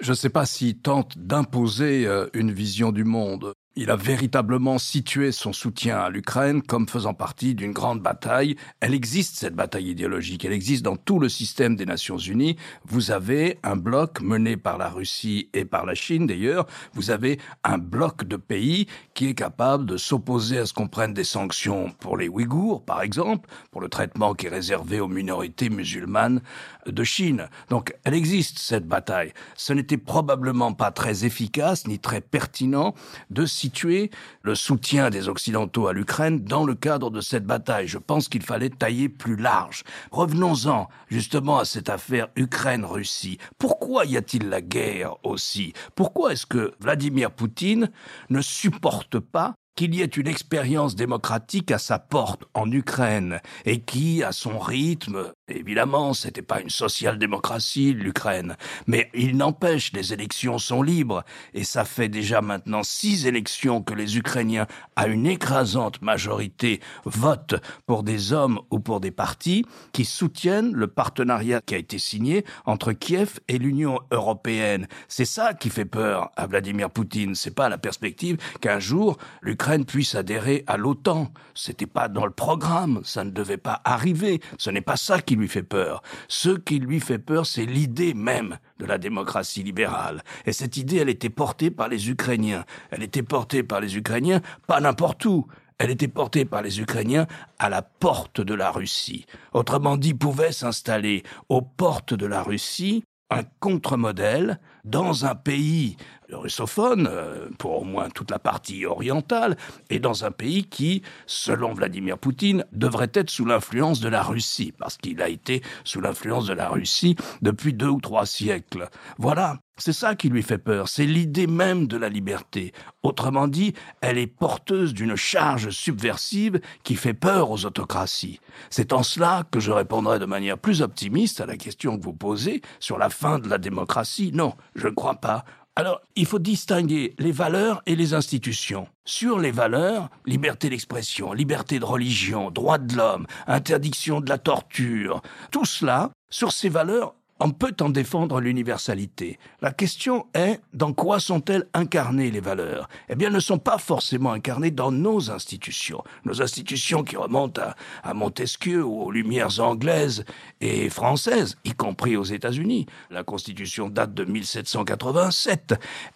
Je 0.00 0.10
ne 0.10 0.16
sais 0.16 0.30
pas 0.30 0.46
s'il 0.46 0.80
tente 0.80 1.18
d'imposer 1.18 2.06
euh, 2.06 2.28
une 2.32 2.52
vision 2.52 2.92
du 2.92 3.04
monde. 3.04 3.52
Il 3.76 3.90
a 3.90 3.96
véritablement 3.96 4.78
situé 4.78 5.30
son 5.30 5.52
soutien 5.52 5.98
à 5.98 6.10
l'Ukraine 6.10 6.62
comme 6.62 6.88
faisant 6.88 7.14
partie 7.14 7.54
d'une 7.54 7.72
grande 7.72 8.02
bataille. 8.02 8.56
Elle 8.80 8.92
existe, 8.92 9.36
cette 9.36 9.54
bataille 9.54 9.90
idéologique. 9.90 10.44
Elle 10.44 10.52
existe 10.52 10.84
dans 10.84 10.96
tout 10.96 11.20
le 11.20 11.28
système 11.28 11.76
des 11.76 11.86
Nations 11.86 12.18
Unies. 12.18 12.56
Vous 12.84 13.12
avez 13.12 13.58
un 13.62 13.76
bloc 13.76 14.20
mené 14.20 14.56
par 14.56 14.78
la 14.78 14.88
Russie 14.88 15.48
et 15.54 15.64
par 15.64 15.86
la 15.86 15.94
Chine, 15.94 16.26
d'ailleurs. 16.26 16.66
Vous 16.92 17.12
avez 17.12 17.38
un 17.62 17.78
bloc 17.78 18.24
de 18.24 18.36
pays 18.36 18.88
qui 19.14 19.28
est 19.28 19.34
capable 19.34 19.86
de 19.86 19.96
s'opposer 19.96 20.58
à 20.58 20.66
ce 20.66 20.72
qu'on 20.72 20.88
prenne 20.88 21.14
des 21.14 21.22
sanctions 21.22 21.90
pour 22.00 22.16
les 22.16 22.28
Ouïghours, 22.28 22.84
par 22.84 23.02
exemple, 23.02 23.48
pour 23.70 23.80
le 23.80 23.88
traitement 23.88 24.34
qui 24.34 24.46
est 24.46 24.50
réservé 24.50 24.98
aux 24.98 25.08
minorités 25.08 25.70
musulmanes 25.70 26.40
de 26.86 27.04
Chine. 27.04 27.48
Donc, 27.68 27.94
elle 28.02 28.14
existe, 28.14 28.58
cette 28.58 28.88
bataille. 28.88 29.32
Ce 29.56 29.72
n'était 29.72 29.98
probablement 29.98 30.72
pas 30.72 30.90
très 30.90 31.24
efficace 31.24 31.86
ni 31.86 32.00
très 32.00 32.20
pertinent 32.20 32.94
de 33.30 33.46
situer 33.58 34.10
le 34.42 34.54
soutien 34.54 35.10
des 35.10 35.28
Occidentaux 35.28 35.88
à 35.88 35.92
l'Ukraine 35.92 36.44
dans 36.44 36.64
le 36.64 36.74
cadre 36.74 37.10
de 37.10 37.20
cette 37.20 37.44
bataille. 37.44 37.88
Je 37.88 37.98
pense 37.98 38.28
qu'il 38.28 38.42
fallait 38.42 38.70
tailler 38.70 39.08
plus 39.08 39.36
large. 39.36 39.84
Revenons-en 40.10 40.88
justement 41.08 41.58
à 41.58 41.64
cette 41.64 41.88
affaire 41.88 42.28
Ukraine-Russie. 42.36 43.38
Pourquoi 43.58 44.04
y 44.06 44.16
a-t-il 44.16 44.48
la 44.48 44.60
guerre 44.60 45.16
aussi? 45.24 45.72
Pourquoi 45.94 46.32
est-ce 46.32 46.46
que 46.46 46.72
Vladimir 46.80 47.30
Poutine 47.30 47.90
ne 48.30 48.40
supporte 48.40 49.18
pas 49.18 49.54
qu'il 49.78 49.94
y 49.94 50.02
ait 50.02 50.06
une 50.06 50.26
expérience 50.26 50.96
démocratique 50.96 51.70
à 51.70 51.78
sa 51.78 52.00
porte 52.00 52.44
en 52.52 52.68
Ukraine 52.72 53.40
et 53.64 53.80
qui, 53.80 54.24
à 54.24 54.32
son 54.32 54.58
rythme, 54.58 55.32
évidemment, 55.48 56.14
c'était 56.14 56.42
pas 56.42 56.60
une 56.60 56.70
social-démocratie, 56.70 57.92
l'Ukraine, 57.92 58.56
mais 58.86 59.10
il 59.14 59.36
n'empêche, 59.36 59.92
les 59.92 60.12
élections 60.12 60.58
sont 60.58 60.82
libres 60.82 61.24
et 61.54 61.64
ça 61.64 61.84
fait 61.84 62.08
déjà 62.08 62.40
maintenant 62.40 62.82
six 62.82 63.26
élections 63.26 63.82
que 63.82 63.94
les 63.94 64.18
Ukrainiens, 64.18 64.66
à 64.96 65.06
une 65.06 65.26
écrasante 65.26 66.02
majorité, 66.02 66.80
votent 67.04 67.56
pour 67.86 68.02
des 68.02 68.32
hommes 68.32 68.60
ou 68.70 68.80
pour 68.80 69.00
des 69.00 69.10
partis 69.10 69.64
qui 69.92 70.04
soutiennent 70.04 70.72
le 70.72 70.86
partenariat 70.86 71.60
qui 71.60 71.74
a 71.74 71.78
été 71.78 71.98
signé 71.98 72.44
entre 72.66 72.92
Kiev 72.92 73.40
et 73.48 73.58
l'Union 73.58 74.00
européenne. 74.10 74.86
C'est 75.08 75.24
ça 75.24 75.54
qui 75.54 75.70
fait 75.70 75.84
peur 75.84 76.30
à 76.36 76.46
Vladimir 76.46 76.90
Poutine. 76.90 77.34
C'est 77.34 77.54
pas 77.54 77.68
la 77.68 77.78
perspective 77.78 78.36
qu'un 78.60 78.78
jour 78.78 79.18
l'Ukraine 79.40 79.84
puisse 79.84 80.14
adhérer 80.14 80.64
à 80.66 80.76
l'OTAN. 80.76 81.32
C'était 81.54 81.86
pas 81.86 82.08
dans 82.08 82.24
le 82.24 82.30
programme, 82.30 83.00
ça 83.04 83.24
ne 83.24 83.30
devait 83.30 83.56
pas 83.56 83.80
arriver. 83.84 84.40
Ce 84.58 84.70
n'est 84.70 84.80
pas 84.80 84.96
ça 84.96 85.20
qui 85.20 85.36
lui 85.38 85.48
fait 85.48 85.62
peur. 85.62 86.02
Ce 86.28 86.50
qui 86.50 86.78
lui 86.78 87.00
fait 87.00 87.18
peur, 87.18 87.46
c'est 87.46 87.66
l'idée 87.66 88.14
même 88.14 88.58
de 88.78 88.86
la 88.86 88.98
démocratie 88.98 89.62
libérale. 89.62 90.22
Et 90.46 90.52
cette 90.52 90.76
idée, 90.76 90.96
elle 90.96 91.08
était 91.08 91.30
portée 91.30 91.70
par 91.70 91.88
les 91.88 92.10
Ukrainiens. 92.10 92.64
Elle 92.90 93.02
était 93.02 93.22
portée 93.22 93.62
par 93.62 93.80
les 93.80 93.96
Ukrainiens, 93.96 94.40
pas 94.66 94.80
n'importe 94.80 95.24
où. 95.24 95.46
Elle 95.78 95.90
était 95.90 96.08
portée 96.08 96.44
par 96.44 96.62
les 96.62 96.80
Ukrainiens 96.80 97.26
à 97.58 97.68
la 97.68 97.82
porte 97.82 98.40
de 98.40 98.54
la 98.54 98.70
Russie. 98.72 99.26
Autrement 99.52 99.96
dit, 99.96 100.12
pouvait 100.12 100.52
s'installer 100.52 101.22
aux 101.48 101.62
portes 101.62 102.14
de 102.14 102.26
la 102.26 102.42
Russie 102.42 103.04
un 103.30 103.42
contre-modèle 103.60 104.58
dans 104.88 105.26
un 105.26 105.34
pays 105.34 105.96
russophone, 106.32 107.08
euh, 107.10 107.48
pour 107.58 107.82
au 107.82 107.84
moins 107.84 108.10
toute 108.10 108.30
la 108.30 108.38
partie 108.38 108.84
orientale, 108.84 109.56
et 109.90 109.98
dans 109.98 110.24
un 110.24 110.30
pays 110.30 110.64
qui, 110.64 111.02
selon 111.26 111.72
Vladimir 111.72 112.18
Poutine, 112.18 112.64
devrait 112.72 113.10
être 113.14 113.30
sous 113.30 113.44
l'influence 113.44 114.00
de 114.00 114.08
la 114.08 114.22
Russie, 114.22 114.72
parce 114.78 114.96
qu'il 114.96 115.22
a 115.22 115.28
été 115.28 115.62
sous 115.84 116.00
l'influence 116.00 116.46
de 116.46 116.54
la 116.54 116.68
Russie 116.68 117.16
depuis 117.42 117.72
deux 117.72 117.88
ou 117.88 118.00
trois 118.00 118.26
siècles. 118.26 118.88
Voilà, 119.18 119.60
c'est 119.78 119.92
ça 119.92 120.16
qui 120.16 120.28
lui 120.28 120.42
fait 120.42 120.58
peur, 120.58 120.88
c'est 120.88 121.06
l'idée 121.06 121.46
même 121.46 121.86
de 121.86 121.96
la 121.96 122.08
liberté. 122.08 122.72
Autrement 123.04 123.46
dit, 123.46 123.74
elle 124.00 124.18
est 124.18 124.26
porteuse 124.26 124.92
d'une 124.92 125.14
charge 125.14 125.70
subversive 125.70 126.60
qui 126.82 126.96
fait 126.96 127.14
peur 127.14 127.52
aux 127.52 127.64
autocraties. 127.64 128.40
C'est 128.70 128.92
en 128.92 129.04
cela 129.04 129.44
que 129.50 129.60
je 129.60 129.70
répondrai 129.70 130.18
de 130.18 130.24
manière 130.24 130.58
plus 130.58 130.82
optimiste 130.82 131.40
à 131.40 131.46
la 131.46 131.56
question 131.56 131.96
que 131.96 132.02
vous 132.02 132.12
posez 132.12 132.60
sur 132.80 132.98
la 132.98 133.08
fin 133.08 133.38
de 133.38 133.48
la 133.48 133.58
démocratie. 133.58 134.32
Non, 134.34 134.54
je 134.78 134.88
ne 134.88 134.94
crois 134.94 135.16
pas. 135.16 135.44
Alors, 135.76 136.00
il 136.16 136.26
faut 136.26 136.40
distinguer 136.40 137.14
les 137.18 137.30
valeurs 137.30 137.82
et 137.86 137.94
les 137.94 138.12
institutions. 138.12 138.88
Sur 139.04 139.38
les 139.38 139.52
valeurs, 139.52 140.10
liberté 140.26 140.68
d'expression, 140.68 141.32
liberté 141.32 141.78
de 141.78 141.84
religion, 141.84 142.50
droit 142.50 142.78
de 142.78 142.96
l'homme, 142.96 143.26
interdiction 143.46 144.20
de 144.20 144.28
la 144.28 144.38
torture, 144.38 145.22
tout 145.52 145.64
cela, 145.64 146.10
sur 146.30 146.50
ces 146.50 146.68
valeurs, 146.68 147.14
on 147.40 147.50
peut 147.50 147.74
en 147.80 147.88
défendre 147.88 148.40
l'universalité. 148.40 149.38
La 149.60 149.72
question 149.72 150.26
est, 150.34 150.60
dans 150.72 150.92
quoi 150.92 151.20
sont-elles 151.20 151.66
incarnées 151.72 152.30
les 152.30 152.40
valeurs? 152.40 152.88
Eh 153.08 153.14
bien, 153.14 153.28
elles 153.28 153.34
ne 153.34 153.40
sont 153.40 153.58
pas 153.58 153.78
forcément 153.78 154.32
incarnées 154.32 154.70
dans 154.70 154.90
nos 154.90 155.30
institutions. 155.30 156.02
Nos 156.24 156.42
institutions 156.42 157.04
qui 157.04 157.16
remontent 157.16 157.62
à, 158.02 158.14
Montesquieu 158.14 158.84
ou 158.84 159.02
aux 159.02 159.10
Lumières 159.10 159.60
anglaises 159.60 160.24
et 160.60 160.90
françaises, 160.90 161.56
y 161.64 161.72
compris 161.72 162.16
aux 162.16 162.24
États-Unis. 162.24 162.86
La 163.10 163.22
Constitution 163.22 163.88
date 163.88 164.14
de 164.14 164.24
1787. 164.24 165.74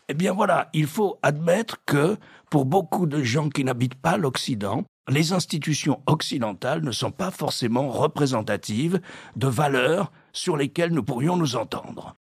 Eh 0.08 0.14
bien 0.14 0.32
voilà, 0.32 0.68
il 0.72 0.86
faut 0.86 1.18
admettre 1.22 1.76
que 1.86 2.16
pour 2.50 2.64
beaucoup 2.64 3.06
de 3.06 3.22
gens 3.22 3.48
qui 3.48 3.64
n'habitent 3.64 3.94
pas 3.94 4.16
l'Occident, 4.16 4.84
les 5.08 5.32
institutions 5.32 6.00
occidentales 6.06 6.82
ne 6.82 6.92
sont 6.92 7.10
pas 7.10 7.30
forcément 7.30 7.88
représentatives 7.88 9.00
de 9.36 9.48
valeurs 9.48 10.12
sur 10.32 10.56
lesquelles 10.56 10.92
nous 10.92 11.02
pourrions 11.02 11.36
nous 11.36 11.56
entendre. 11.56 12.16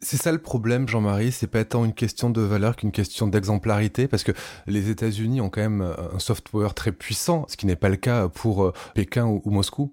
C'est 0.00 0.16
ça 0.16 0.32
le 0.32 0.38
problème, 0.38 0.88
Jean-Marie, 0.88 1.30
c'est 1.30 1.46
pas 1.46 1.64
tant 1.64 1.84
une 1.84 1.94
question 1.94 2.28
de 2.28 2.40
valeur 2.40 2.74
qu'une 2.74 2.90
question 2.90 3.28
d'exemplarité, 3.28 4.08
parce 4.08 4.24
que 4.24 4.32
les 4.66 4.90
États-Unis 4.90 5.40
ont 5.40 5.48
quand 5.48 5.60
même 5.60 5.94
un 6.12 6.18
soft 6.18 6.48
power 6.48 6.70
très 6.74 6.90
puissant, 6.90 7.46
ce 7.48 7.56
qui 7.56 7.66
n'est 7.66 7.76
pas 7.76 7.88
le 7.88 7.96
cas 7.96 8.28
pour 8.28 8.64
euh, 8.64 8.72
Pékin 8.94 9.26
ou, 9.26 9.48
Moscou. 9.50 9.92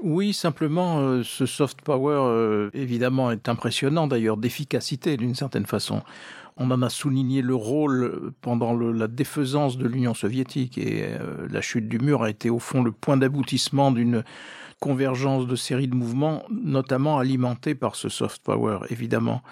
Oui, 0.00 0.32
simplement, 0.32 1.00
euh, 1.00 1.22
ce 1.24 1.44
soft 1.44 1.82
power, 1.82 2.20
euh, 2.20 2.70
évidemment, 2.72 3.32
est 3.32 3.48
impressionnant 3.48 4.06
d'ailleurs 4.06 4.36
d'efficacité 4.36 5.16
d'une 5.16 5.34
certaine 5.34 5.66
façon. 5.66 6.02
On 6.56 6.70
en 6.70 6.82
a 6.82 6.90
souligné 6.90 7.42
le 7.42 7.54
rôle 7.54 8.32
pendant 8.40 8.74
la 8.74 9.08
défaisance 9.08 9.76
de 9.76 9.86
l'Union 9.86 10.14
soviétique 10.14 10.78
et 10.78 11.04
euh, 11.04 11.46
la 11.50 11.60
chute 11.60 11.88
du 11.88 11.98
mur 11.98 12.22
a 12.22 12.30
été 12.30 12.48
au 12.50 12.58
fond 12.60 12.82
le 12.82 12.92
point 12.92 13.16
d'aboutissement 13.16 13.90
d'une 13.90 14.24
convergence 14.80 15.46
de 15.46 15.56
séries 15.56 15.88
de 15.88 15.94
mouvements, 15.94 16.42
notamment 16.50 17.18
alimentés 17.18 17.74
par 17.74 17.96
ce 17.96 18.08
soft 18.08 18.42
power, 18.42 18.78
évidemment. 18.90 19.42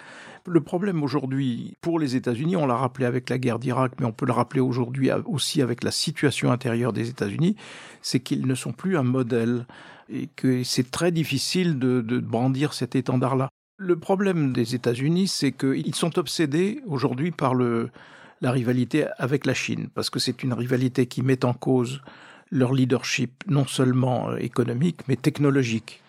Le 0.45 0.61
problème 0.61 1.03
aujourd'hui 1.03 1.75
pour 1.81 1.99
les 1.99 2.15
États-Unis, 2.15 2.55
on 2.55 2.65
l'a 2.65 2.77
rappelé 2.77 3.05
avec 3.05 3.29
la 3.29 3.37
guerre 3.37 3.59
d'Irak, 3.59 3.93
mais 3.99 4.05
on 4.05 4.13
peut 4.13 4.25
le 4.25 4.31
rappeler 4.31 4.61
aujourd'hui 4.61 5.09
aussi 5.25 5.61
avec 5.61 5.83
la 5.83 5.91
situation 5.91 6.51
intérieure 6.51 6.93
des 6.93 7.09
États-Unis, 7.09 7.57
c'est 8.01 8.21
qu'ils 8.21 8.47
ne 8.47 8.55
sont 8.55 8.71
plus 8.71 8.97
un 8.97 9.03
modèle 9.03 9.65
et 10.09 10.27
que 10.27 10.63
c'est 10.63 10.89
très 10.89 11.11
difficile 11.11 11.79
de, 11.79 12.19
brandir 12.19 12.73
cet 12.73 12.95
étendard-là. 12.95 13.49
Le 13.77 13.99
problème 13.99 14.53
des 14.53 14.73
États-Unis, 14.73 15.27
c'est 15.27 15.51
qu'ils 15.51 15.95
sont 15.95 16.17
obsédés 16.17 16.81
aujourd'hui 16.85 17.31
par 17.31 17.53
la 17.53 18.51
rivalité 18.51 19.05
avec 19.17 19.45
la 19.45 19.53
Chine, 19.53 19.89
parce 19.93 20.09
que 20.09 20.19
c'est 20.19 20.43
une 20.43 20.53
rivalité 20.53 21.07
qui 21.07 21.23
met 21.23 21.43
en 21.43 21.53
cause 21.53 22.01
leur 22.51 22.73
leadership, 22.73 23.43
non 23.47 23.65
seulement 23.65 24.29
euh, 24.29 24.37
économique, 24.37 25.01
mais 25.07 25.15
technologique. 25.15 26.01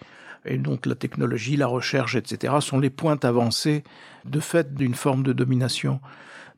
Et 0.45 0.57
donc 0.57 0.87
la 0.87 0.95
technologie, 0.95 1.57
la 1.57 1.66
recherche, 1.66 2.14
etc., 2.14 2.54
sont 2.61 2.78
les 2.78 2.90
points 2.90 3.18
avancés 3.23 3.83
de 4.25 4.40
fait 4.40 4.75
d'une 4.75 4.95
forme 4.95 5.23
de 5.23 5.33
domination. 5.33 6.00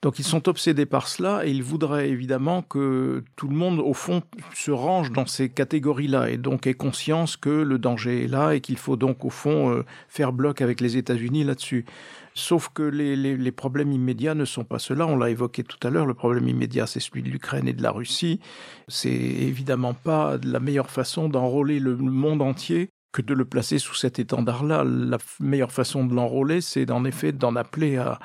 Donc 0.02 0.19
ils 0.19 0.25
sont 0.25 0.49
obsédés 0.49 0.87
par 0.87 1.09
cela 1.09 1.45
et 1.45 1.50
ils 1.50 1.62
voudraient 1.62 2.09
évidemment 2.09 2.62
que 2.62 3.23
tout 3.37 3.49
le 3.49 3.54
monde, 3.54 3.80
au 3.80 3.92
fond, 3.92 4.23
se 4.54 4.71
range 4.71 5.12
dans 5.12 5.26
ces 5.26 5.50
catégories-là 5.50 6.30
et 6.30 6.38
donc 6.38 6.66
ait 6.66 6.75
conscience 6.75 7.37
que 7.37 7.50
le 7.50 7.78
danger 7.78 8.25
est 8.25 8.28
là 8.28 8.52
et 8.52 8.62
qu'il 8.62 8.78
faut 8.78 8.97
donc, 8.97 9.26
au 9.26 9.30
fond, 9.30 9.71
euh, 9.71 9.85
faire 10.09 10.33
bloc 10.33 10.62
avec 10.62 10.80
les 10.80 10.97
États-Unis 10.97 11.45
là-dessus. 11.45 11.85
Sauf 12.33 12.71
que 12.73 12.83
les, 12.83 13.14
les, 13.16 13.52
problèmes 13.52 13.92
immédiats 13.92 14.35
ne 14.35 14.47
sont 14.47 14.64
pas 14.64 14.78
ceux-là. 14.78 15.07
On 15.07 15.16
l'a 15.16 15.28
évoqué 15.28 15.64
tout 15.64 15.85
à 15.87 15.90
l'heure. 15.90 16.07
Le 16.07 16.14
problème 16.14 16.49
immédiat, 16.49 16.87
c'est 16.87 17.00
celui 17.00 17.23
de 17.23 17.28
l'Ukraine 17.28 17.69
et 17.69 17.75
de 17.75 17.83
la 17.83 17.90
Russie. 17.90 18.40
C'est 18.88 19.11
évidemment 19.11 19.92
pas 19.92 20.38
la 20.42 20.61
meilleure 20.61 20.90
façon 20.90 21.28
d'enrôler 21.28 21.80
le 21.80 21.97
monde 21.97 22.40
entier 22.40 22.88
que 23.12 23.23
de 23.23 23.35
le 23.35 23.45
placer 23.45 23.78
sous 23.78 23.95
cet 23.95 24.19
étendard-là. 24.19 24.85
La 24.85 25.19
meilleure 25.40 25.73
façon 25.73 26.04
de 26.04 26.14
l'enrôler, 26.14 26.61
c'est 26.61 26.90
en 26.90 27.04
effet 27.04 27.33
d'en 27.33 27.57
appeler 27.57 27.97
à, 27.97 28.21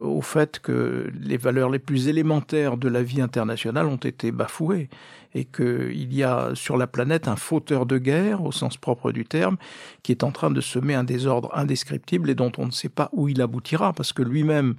au 0.00 0.22
fait 0.22 0.58
que 0.60 1.10
les 1.20 1.36
valeurs 1.36 1.70
les 1.70 1.78
plus 1.78 2.08
élémentaires 2.08 2.76
de 2.76 2.88
la 2.88 3.02
vie 3.02 3.20
internationale 3.20 3.86
ont 3.86 3.96
été 3.96 4.32
bafouées 4.32 4.88
et 5.34 5.44
qu'il 5.44 6.12
y 6.12 6.22
a 6.22 6.50
sur 6.54 6.76
la 6.76 6.86
planète 6.86 7.28
un 7.28 7.36
fauteur 7.36 7.86
de 7.86 7.98
guerre, 7.98 8.42
au 8.42 8.50
sens 8.50 8.76
propre 8.76 9.12
du 9.12 9.24
terme, 9.24 9.56
qui 10.02 10.12
est 10.12 10.24
en 10.24 10.32
train 10.32 10.50
de 10.50 10.60
semer 10.60 10.94
un 10.94 11.04
désordre 11.04 11.50
indescriptible 11.54 12.30
et 12.30 12.34
dont 12.34 12.50
on 12.58 12.66
ne 12.66 12.72
sait 12.72 12.88
pas 12.88 13.10
où 13.12 13.28
il 13.28 13.40
aboutira, 13.40 13.92
parce 13.92 14.12
que 14.12 14.22
lui-même, 14.22 14.74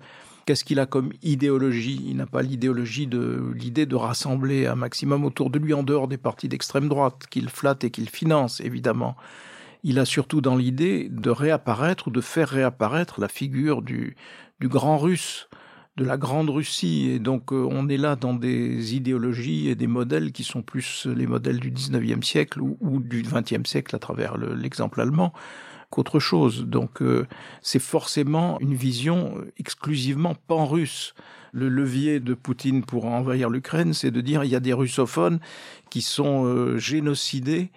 qu'est-ce 0.46 0.66
qu'il 0.66 0.80
a 0.80 0.86
comme 0.86 1.14
idéologie? 1.24 2.04
Il 2.06 2.18
n'a 2.18 2.26
pas 2.26 2.42
l'idéologie 2.42 3.08
de 3.08 3.54
l'idée 3.56 3.86
de 3.86 3.96
rassembler 3.96 4.66
un 4.66 4.76
maximum 4.76 5.24
autour 5.24 5.52
de 5.52 5.60
lui 5.60 5.74
en 5.74 5.84
dehors 5.84 6.08
des 6.08 6.18
partis 6.18 6.50
d'extrême 6.50 6.90
droite 6.90 7.28
qu'il 7.30 7.48
flatte 7.48 7.84
et 7.84 7.92
qu'il 7.92 8.10
finance, 8.10 8.60
évidemment 8.60 9.16
il 9.84 10.00
a 10.00 10.06
surtout 10.06 10.42
dans 10.42 10.56
l'idée 10.56 11.10
de 11.10 11.30
réapparaître 11.30 12.08
ou 12.08 12.12
de 12.12 12.22
faire 12.22 12.50
réapparaître 12.50 13.20
la 13.20 13.28
figure 13.28 13.82
du, 13.82 14.16
du 14.60 14.68
grand 14.68 14.98
russe, 14.98 15.50
de 15.98 16.06
la 16.06 16.18
grande 16.18 16.50
Russie. 16.50 17.10
Et 17.10 17.20
donc 17.20 17.52
euh, 17.52 17.68
on 17.70 17.90
est 17.90 17.98
là 17.98 18.16
dans 18.16 18.34
des 18.34 18.96
idéologies 18.96 19.70
et 19.70 19.76
des 19.76 19.88
modèles 19.88 20.32
qui 20.32 20.44
sont 20.44 20.62
plus 20.62 21.06
les 21.08 21.28
modèles 21.28 21.60
du 21.60 21.72
19e 21.72 22.24
siècle 22.24 22.62
ou, 22.62 23.00
du 23.00 23.24
20e 23.24 23.66
siècle 23.66 23.96
à 23.96 24.00
travers 24.00 24.38
l'exemple 24.38 25.02
allemand 25.02 25.34
qu'autre 25.90 26.20
chose. 26.20 26.66
Donc 26.66 27.02
euh, 27.02 27.28
c'est 27.62 27.82
forcément 27.82 28.60
une 28.62 28.76
vision 28.76 29.36
exclusivement 29.58 30.36
pan-russe. 30.48 31.14
Le 31.54 31.68
levier 31.68 32.22
de 32.22 32.34
Poutine 32.34 32.86
pour 32.86 33.06
envahir 33.06 33.50
l'Ukraine, 33.50 33.94
c'est 33.94 34.12
de 34.12 34.22
dire 34.22 34.46
il 34.46 34.50
y 34.50 34.56
a 34.56 34.62
des 34.62 34.72
russophones 34.72 35.40
qui 35.90 36.02
sont 36.02 36.46
euh, 36.46 36.78
génocidés 36.78 37.72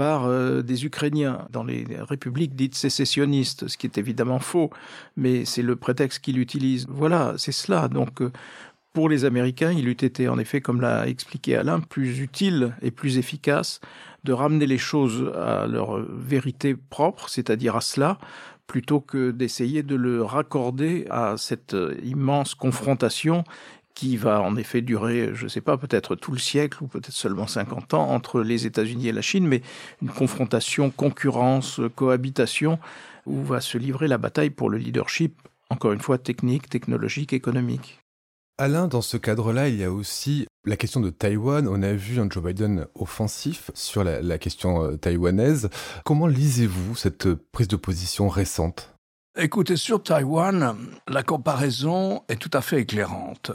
par 0.00 0.24
euh, 0.24 0.62
des 0.62 0.86
Ukrainiens 0.86 1.46
dans 1.50 1.62
les 1.62 1.84
républiques 2.08 2.56
dites 2.56 2.74
sécessionnistes, 2.74 3.68
ce 3.68 3.76
qui 3.76 3.86
est 3.86 3.98
évidemment 3.98 4.38
faux, 4.38 4.70
mais 5.14 5.44
c'est 5.44 5.60
le 5.60 5.76
prétexte 5.76 6.20
qu'il 6.20 6.38
utilise. 6.38 6.86
Voilà, 6.88 7.34
c'est 7.36 7.52
cela. 7.52 7.86
Donc, 7.88 8.22
euh, 8.22 8.32
pour 8.94 9.10
les 9.10 9.26
Américains, 9.26 9.72
il 9.72 9.86
eût 9.88 9.90
été, 9.90 10.26
en 10.26 10.38
effet, 10.38 10.62
comme 10.62 10.80
l'a 10.80 11.06
expliqué 11.06 11.54
Alain, 11.54 11.80
plus 11.80 12.18
utile 12.20 12.74
et 12.80 12.90
plus 12.90 13.18
efficace 13.18 13.82
de 14.24 14.32
ramener 14.32 14.66
les 14.66 14.78
choses 14.78 15.30
à 15.36 15.66
leur 15.66 16.00
vérité 16.00 16.74
propre, 16.74 17.28
c'est-à-dire 17.28 17.76
à 17.76 17.82
cela, 17.82 18.16
plutôt 18.66 19.00
que 19.00 19.32
d'essayer 19.32 19.82
de 19.82 19.96
le 19.96 20.22
raccorder 20.22 21.04
à 21.10 21.34
cette 21.36 21.76
immense 22.02 22.54
confrontation 22.54 23.44
qui 23.94 24.16
va 24.16 24.40
en 24.40 24.56
effet 24.56 24.80
durer, 24.80 25.30
je 25.34 25.44
ne 25.44 25.48
sais 25.48 25.60
pas, 25.60 25.76
peut-être 25.76 26.16
tout 26.16 26.32
le 26.32 26.38
siècle 26.38 26.82
ou 26.82 26.86
peut-être 26.86 27.12
seulement 27.12 27.46
50 27.46 27.94
ans 27.94 28.10
entre 28.10 28.40
les 28.40 28.66
États-Unis 28.66 29.08
et 29.08 29.12
la 29.12 29.22
Chine, 29.22 29.46
mais 29.46 29.62
une 30.00 30.10
confrontation, 30.10 30.90
concurrence, 30.90 31.80
cohabitation, 31.96 32.78
où 33.26 33.42
va 33.42 33.60
se 33.60 33.78
livrer 33.78 34.08
la 34.08 34.18
bataille 34.18 34.50
pour 34.50 34.70
le 34.70 34.78
leadership, 34.78 35.40
encore 35.68 35.92
une 35.92 36.00
fois, 36.00 36.18
technique, 36.18 36.68
technologique, 36.68 37.32
économique. 37.32 38.00
Alain, 38.58 38.88
dans 38.88 39.00
ce 39.00 39.16
cadre-là, 39.16 39.68
il 39.68 39.76
y 39.76 39.84
a 39.84 39.90
aussi 39.90 40.46
la 40.66 40.76
question 40.76 41.00
de 41.00 41.08
Taïwan. 41.08 41.66
On 41.66 41.82
a 41.82 41.94
vu 41.94 42.20
un 42.20 42.28
Joe 42.28 42.44
Biden 42.44 42.86
offensif 42.94 43.70
sur 43.74 44.04
la, 44.04 44.20
la 44.20 44.36
question 44.36 44.84
euh, 44.84 44.96
taïwanaise. 44.96 45.70
Comment 46.04 46.26
lisez-vous 46.26 46.94
cette 46.94 47.32
prise 47.52 47.68
de 47.68 47.76
position 47.76 48.28
récente? 48.28 48.94
Écoutez, 49.36 49.76
sur 49.76 50.02
Taïwan, 50.02 50.74
la 51.06 51.22
comparaison 51.22 52.24
est 52.28 52.34
tout 52.34 52.50
à 52.52 52.60
fait 52.60 52.80
éclairante. 52.80 53.52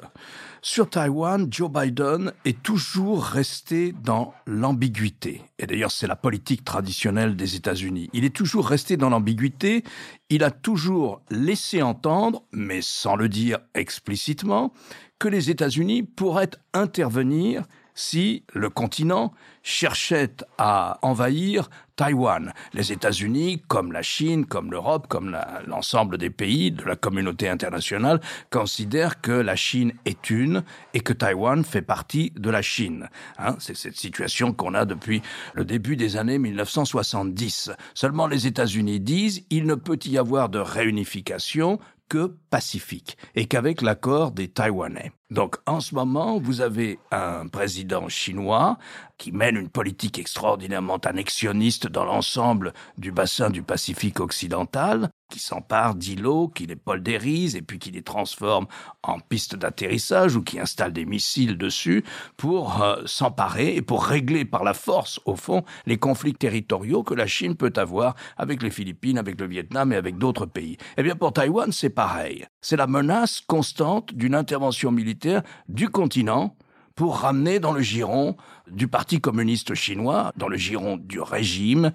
Sur 0.62 0.90
Taïwan, 0.90 1.48
Joe 1.52 1.70
Biden 1.70 2.32
est 2.46 2.64
toujours 2.64 3.26
resté 3.26 3.92
dans 3.92 4.34
l'ambiguïté. 4.48 5.42
Et 5.60 5.68
d'ailleurs, 5.68 5.92
c'est 5.92 6.08
la 6.08 6.16
politique 6.16 6.64
traditionnelle 6.64 7.36
des 7.36 7.58
États-Unis. 7.58 8.10
Il 8.14 8.24
est 8.24 8.34
toujours 8.34 8.70
resté 8.70 8.96
dans 8.96 9.10
l'ambiguïté. 9.10 9.84
Il 10.30 10.44
a 10.44 10.50
toujours 10.50 11.22
laissé 11.30 11.84
entendre, 11.84 12.44
mais 12.52 12.82
sans 12.82 13.16
le 13.16 13.30
dire 13.30 13.60
explicitement, 13.76 14.74
que 15.20 15.28
les 15.28 15.52
États-Unis 15.52 16.02
pourraient 16.04 16.52
intervenir 16.74 17.64
si 17.94 18.44
le 18.54 18.70
continent 18.70 19.34
cherchait 19.64 20.36
à 20.58 21.00
envahir 21.02 21.70
Taïwan. 21.96 22.54
Les 22.74 22.92
États-Unis, 22.92 23.64
comme 23.68 23.94
la 23.94 24.02
Chine, 24.02 24.46
comme 24.46 24.70
l'Europe, 24.70 25.08
comme 25.08 25.38
l'ensemble 25.66 26.18
des 26.18 26.30
pays 26.30 26.72
de 26.72 26.84
la 26.84 26.96
communauté 26.96 27.48
internationale, 27.48 28.20
considèrent 28.50 29.22
que 29.22 29.32
la 29.32 29.56
Chine 29.56 29.94
est 30.06 30.30
une 30.30 30.64
et 30.94 31.00
que 31.00 31.14
Taïwan 31.14 31.64
fait 31.64 31.82
partie 31.82 32.32
de 32.36 32.50
la 32.50 32.62
Chine. 32.62 33.10
Hein, 33.40 33.56
C'est 33.60 33.78
cette 33.78 33.96
situation 33.96 34.54
qu'on 34.54 34.74
a 34.74 34.86
depuis 34.86 35.22
le 35.54 35.64
début 35.64 35.96
des 35.96 36.18
années 36.18 36.38
1970. 36.38 37.72
Seulement 37.94 38.28
les 38.28 38.46
États-Unis 38.46 39.00
disent 39.00 39.46
il 39.50 39.66
ne 39.66 39.76
peut 39.76 40.00
y 40.06 40.15
avoir 40.18 40.50
de 40.50 40.60
réunification 40.60 41.80
que 42.10 42.36
pacifique 42.50 43.18
et 43.36 43.48
qu'avec 43.48 43.82
l'accord 43.82 44.32
des 44.32 44.48
Taïwanais. 44.48 45.12
Donc 45.32 45.58
en 45.66 45.80
ce 45.80 45.96
moment, 45.96 46.40
vous 46.40 46.62
avez 46.62 47.00
un 47.12 47.48
président 47.48 48.08
chinois 48.10 48.78
qui 49.18 49.32
mène 49.32 49.56
une 49.56 49.70
politique 49.70 50.20
extraordinairement 50.20 50.98
annexionniste 50.98 51.88
dans 51.88 52.06
l'ensemble 52.06 52.74
du 52.98 53.12
bassin 53.12 53.50
du 53.50 53.64
Pacifique 53.64 54.20
occidental, 54.20 55.10
qui 55.32 55.40
s'empare 55.40 55.96
d'îlots, 55.96 56.50
qui 56.50 56.66
les 56.66 56.76
poldérise 56.76 57.56
et 57.56 57.62
puis 57.62 57.80
qui 57.80 57.92
les 57.92 58.04
transforme 58.04 58.68
en 59.04 59.20
pistes 59.20 59.56
d'atterrissage 59.56 60.36
ou 60.36 60.44
qui 60.44 60.60
installe 60.60 60.94
des 60.94 61.06
missiles 61.06 61.58
dessus 61.58 62.04
pour 62.38 62.84
euh, 62.84 63.02
s'emparer 63.06 63.76
et 63.76 63.82
pour 63.82 64.06
régler 64.06 64.46
par 64.46 64.64
la 64.64 64.74
force, 64.74 65.20
au 65.26 65.36
fond, 65.36 65.64
les 65.86 65.98
conflits 65.98 66.34
territoriaux 66.34 67.04
que 67.04 67.14
la 67.14 67.28
Chine 67.28 67.56
peut 67.56 67.74
avoir 67.76 68.16
avec 68.38 68.62
les 68.62 68.70
Philippines, 68.70 69.18
avec 69.18 69.40
le 69.40 69.48
Vietnam 69.48 69.92
et 69.94 69.96
avec 69.96 70.18
d'autres 70.18 70.46
pays. 70.46 70.78
Eh 70.98 71.04
bien 71.04 71.16
pour 71.16 71.34
Taïwan, 71.34 71.72
c'est 71.72 71.90
pareil. 71.90 72.46
C'est 72.62 72.78
la 72.78 72.88
menace 72.88 73.42
constante 73.42 74.14
d'une 74.14 74.36
intervention 74.36 74.92
militaire 74.92 75.42
du 75.68 75.90
continent 75.90 76.56
pour 76.96 77.18
ramener 77.18 77.60
dans 77.60 77.74
le 77.74 77.82
giron 77.82 78.38
du 78.68 78.88
Parti 78.88 79.20
communiste 79.20 79.76
chinois, 79.76 80.32
dans 80.38 80.48
le 80.48 80.58
giron 80.58 80.98
du 80.98 81.20
régime, 81.20 81.92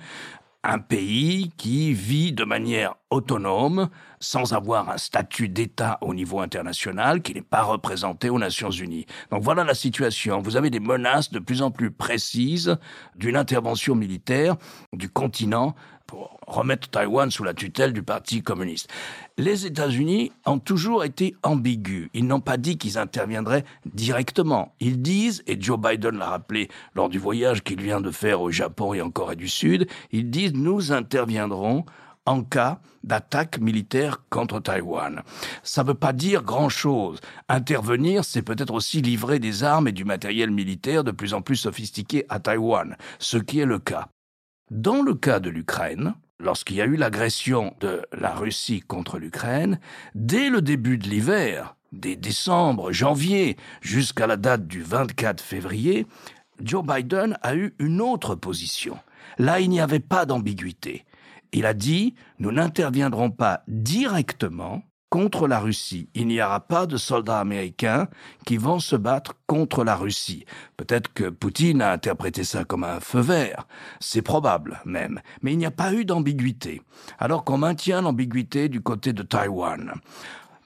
un 0.62 0.78
pays 0.78 1.50
qui 1.56 1.94
vit 1.94 2.32
de 2.32 2.44
manière 2.44 2.96
autonome, 3.08 3.88
sans 4.20 4.52
avoir 4.52 4.90
un 4.90 4.98
statut 4.98 5.48
d'État 5.48 5.96
au 6.02 6.12
niveau 6.12 6.40
international, 6.40 7.22
qui 7.22 7.32
n'est 7.32 7.40
pas 7.40 7.62
représenté 7.62 8.28
aux 8.28 8.38
Nations 8.38 8.70
Unies. 8.70 9.06
Donc 9.30 9.42
voilà 9.42 9.64
la 9.64 9.74
situation. 9.74 10.42
Vous 10.42 10.56
avez 10.56 10.68
des 10.68 10.80
menaces 10.80 11.30
de 11.30 11.38
plus 11.38 11.62
en 11.62 11.70
plus 11.70 11.90
précises 11.90 12.76
d'une 13.16 13.36
intervention 13.36 13.94
militaire 13.94 14.56
du 14.92 15.08
continent 15.08 15.74
pour 16.10 16.40
remettre 16.48 16.88
Taïwan 16.88 17.30
sous 17.30 17.44
la 17.44 17.54
tutelle 17.54 17.92
du 17.92 18.02
Parti 18.02 18.42
communiste. 18.42 18.88
Les 19.38 19.64
États-Unis 19.64 20.32
ont 20.44 20.58
toujours 20.58 21.04
été 21.04 21.36
ambigus. 21.44 22.08
Ils 22.14 22.26
n'ont 22.26 22.40
pas 22.40 22.56
dit 22.56 22.78
qu'ils 22.78 22.98
interviendraient 22.98 23.64
directement. 23.86 24.74
Ils 24.80 25.00
disent, 25.00 25.44
et 25.46 25.56
Joe 25.60 25.78
Biden 25.78 26.18
l'a 26.18 26.30
rappelé 26.30 26.68
lors 26.96 27.10
du 27.10 27.20
voyage 27.20 27.62
qu'il 27.62 27.80
vient 27.80 28.00
de 28.00 28.10
faire 28.10 28.40
au 28.40 28.50
Japon 28.50 28.92
et 28.92 29.00
en 29.00 29.10
Corée 29.10 29.36
du 29.36 29.48
Sud, 29.48 29.86
ils 30.10 30.30
disent 30.30 30.52
nous 30.52 30.90
interviendrons 30.90 31.84
en 32.26 32.42
cas 32.42 32.80
d'attaque 33.04 33.60
militaire 33.60 34.24
contre 34.30 34.58
Taïwan. 34.58 35.22
Ça 35.62 35.84
ne 35.84 35.88
veut 35.88 35.94
pas 35.94 36.12
dire 36.12 36.42
grand-chose. 36.42 37.20
Intervenir, 37.48 38.24
c'est 38.24 38.42
peut-être 38.42 38.74
aussi 38.74 39.00
livrer 39.00 39.38
des 39.38 39.62
armes 39.62 39.86
et 39.86 39.92
du 39.92 40.04
matériel 40.04 40.50
militaire 40.50 41.04
de 41.04 41.12
plus 41.12 41.34
en 41.34 41.40
plus 41.40 41.56
sophistiqué 41.56 42.26
à 42.28 42.40
Taïwan, 42.40 42.96
ce 43.20 43.36
qui 43.36 43.60
est 43.60 43.64
le 43.64 43.78
cas. 43.78 44.08
Dans 44.70 45.02
le 45.02 45.14
cas 45.14 45.40
de 45.40 45.50
l'Ukraine, 45.50 46.14
lorsqu'il 46.38 46.76
y 46.76 46.80
a 46.80 46.86
eu 46.86 46.94
l'agression 46.94 47.74
de 47.80 48.02
la 48.16 48.32
Russie 48.32 48.80
contre 48.80 49.18
l'Ukraine, 49.18 49.80
dès 50.14 50.48
le 50.48 50.62
début 50.62 50.96
de 50.96 51.08
l'hiver, 51.08 51.74
dès 51.90 52.14
décembre, 52.14 52.92
janvier, 52.92 53.56
jusqu'à 53.80 54.28
la 54.28 54.36
date 54.36 54.68
du 54.68 54.82
24 54.82 55.42
février, 55.42 56.06
Joe 56.62 56.84
Biden 56.86 57.36
a 57.42 57.56
eu 57.56 57.74
une 57.80 58.00
autre 58.00 58.36
position. 58.36 58.96
Là, 59.38 59.58
il 59.58 59.70
n'y 59.70 59.80
avait 59.80 59.98
pas 59.98 60.24
d'ambiguïté. 60.24 61.04
Il 61.52 61.66
a 61.66 61.74
dit, 61.74 62.14
nous 62.38 62.52
n'interviendrons 62.52 63.32
pas 63.32 63.64
directement, 63.66 64.84
contre 65.10 65.48
la 65.48 65.58
Russie. 65.58 66.08
Il 66.14 66.28
n'y 66.28 66.40
aura 66.40 66.60
pas 66.60 66.86
de 66.86 66.96
soldats 66.96 67.40
américains 67.40 68.08
qui 68.46 68.56
vont 68.56 68.78
se 68.78 68.96
battre 68.96 69.34
contre 69.46 69.84
la 69.84 69.96
Russie. 69.96 70.46
Peut-être 70.76 71.12
que 71.12 71.28
Poutine 71.28 71.82
a 71.82 71.92
interprété 71.92 72.44
ça 72.44 72.64
comme 72.64 72.84
un 72.84 73.00
feu 73.00 73.20
vert. 73.20 73.66
C'est 73.98 74.22
probable 74.22 74.80
même. 74.86 75.20
Mais 75.42 75.52
il 75.52 75.58
n'y 75.58 75.66
a 75.66 75.72
pas 75.72 75.92
eu 75.92 76.04
d'ambiguïté. 76.04 76.80
Alors 77.18 77.44
qu'on 77.44 77.58
maintient 77.58 78.00
l'ambiguïté 78.00 78.68
du 78.68 78.80
côté 78.80 79.12
de 79.12 79.24
Taïwan. 79.24 79.92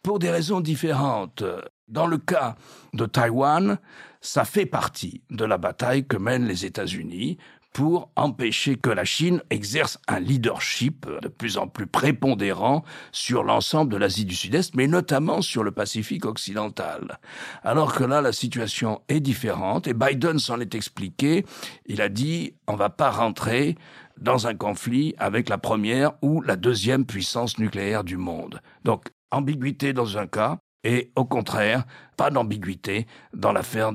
Pour 0.03 0.19
des 0.19 0.31
raisons 0.31 0.61
différentes. 0.61 1.43
Dans 1.89 2.07
le 2.07 2.17
cas 2.19 2.57
de 2.95 3.05
Taïwan, 3.05 3.79
ça 4.21 4.47
fait 4.47 4.65
partie 4.65 5.23
de 5.31 5.45
la 5.45 5.59
bataille 5.59 6.07
que 6.07 6.17
mènent 6.17 6.47
les 6.47 6.65
États-Unis 6.65 7.37
pour 7.75 8.13
empêcher 8.15 8.77
que 8.77 8.89
la 8.89 9.05
Chine 9.05 9.43
exerce 9.51 9.99
un 10.07 10.21
leadership 10.21 11.07
de 11.23 11.29
plus 11.29 11.59
en 11.59 11.67
plus 11.67 11.89
prépondérant 11.89 12.85
sur 13.11 13.43
l'ensemble 13.43 13.93
de 13.93 13.97
l'Asie 13.97 14.25
du 14.25 14.37
Sud-Est, 14.37 14.77
mais 14.77 14.87
notamment 14.87 15.43
sur 15.43 15.65
le 15.65 15.73
Pacifique 15.73 16.25
occidental. 16.25 17.19
Alors 17.65 17.93
que 17.93 18.05
là, 18.05 18.23
la 18.23 18.33
situation 18.33 19.03
est 19.09 19.19
différente, 19.19 19.89
et 19.89 19.93
Biden 19.93 20.39
s'en 20.39 20.61
est 20.61 20.77
expliqué, 20.77 21.45
il 21.87 22.01
a 22.01 22.09
dit, 22.09 22.55
on 22.69 22.77
va 22.77 22.91
pas 22.91 23.11
rentrer 23.11 23.77
dans 24.21 24.47
un 24.47 24.55
conflit 24.55 25.17
avec 25.19 25.49
la 25.49 25.59
première 25.59 26.13
ou 26.23 26.43
la 26.43 26.55
deuxième 26.55 27.05
puissance 27.05 27.59
nucléaire 27.59 28.05
du 28.05 28.17
monde. 28.17 28.61
Donc, 28.85 29.11
ambiguïté 29.33 29.93
dans 29.93 30.17
un 30.17 30.29
cas, 30.29 30.59
et 30.85 31.11
au 31.17 31.25
contraire, 31.25 31.85
pas 32.17 32.31
d'ambiguïté 32.31 33.07
dans 33.33 33.53
l'affaire 33.53 33.93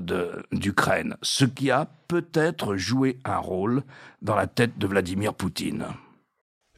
d'Ukraine, 0.51 1.15
ce 1.21 1.45
qui 1.45 1.71
a 1.71 1.87
peut-être 2.07 2.75
joué 2.75 3.19
un 3.23 3.37
rôle 3.37 3.83
dans 4.21 4.35
la 4.35 4.47
tête 4.47 4.77
de 4.77 4.87
Vladimir 4.87 5.33
Poutine. 5.33 5.85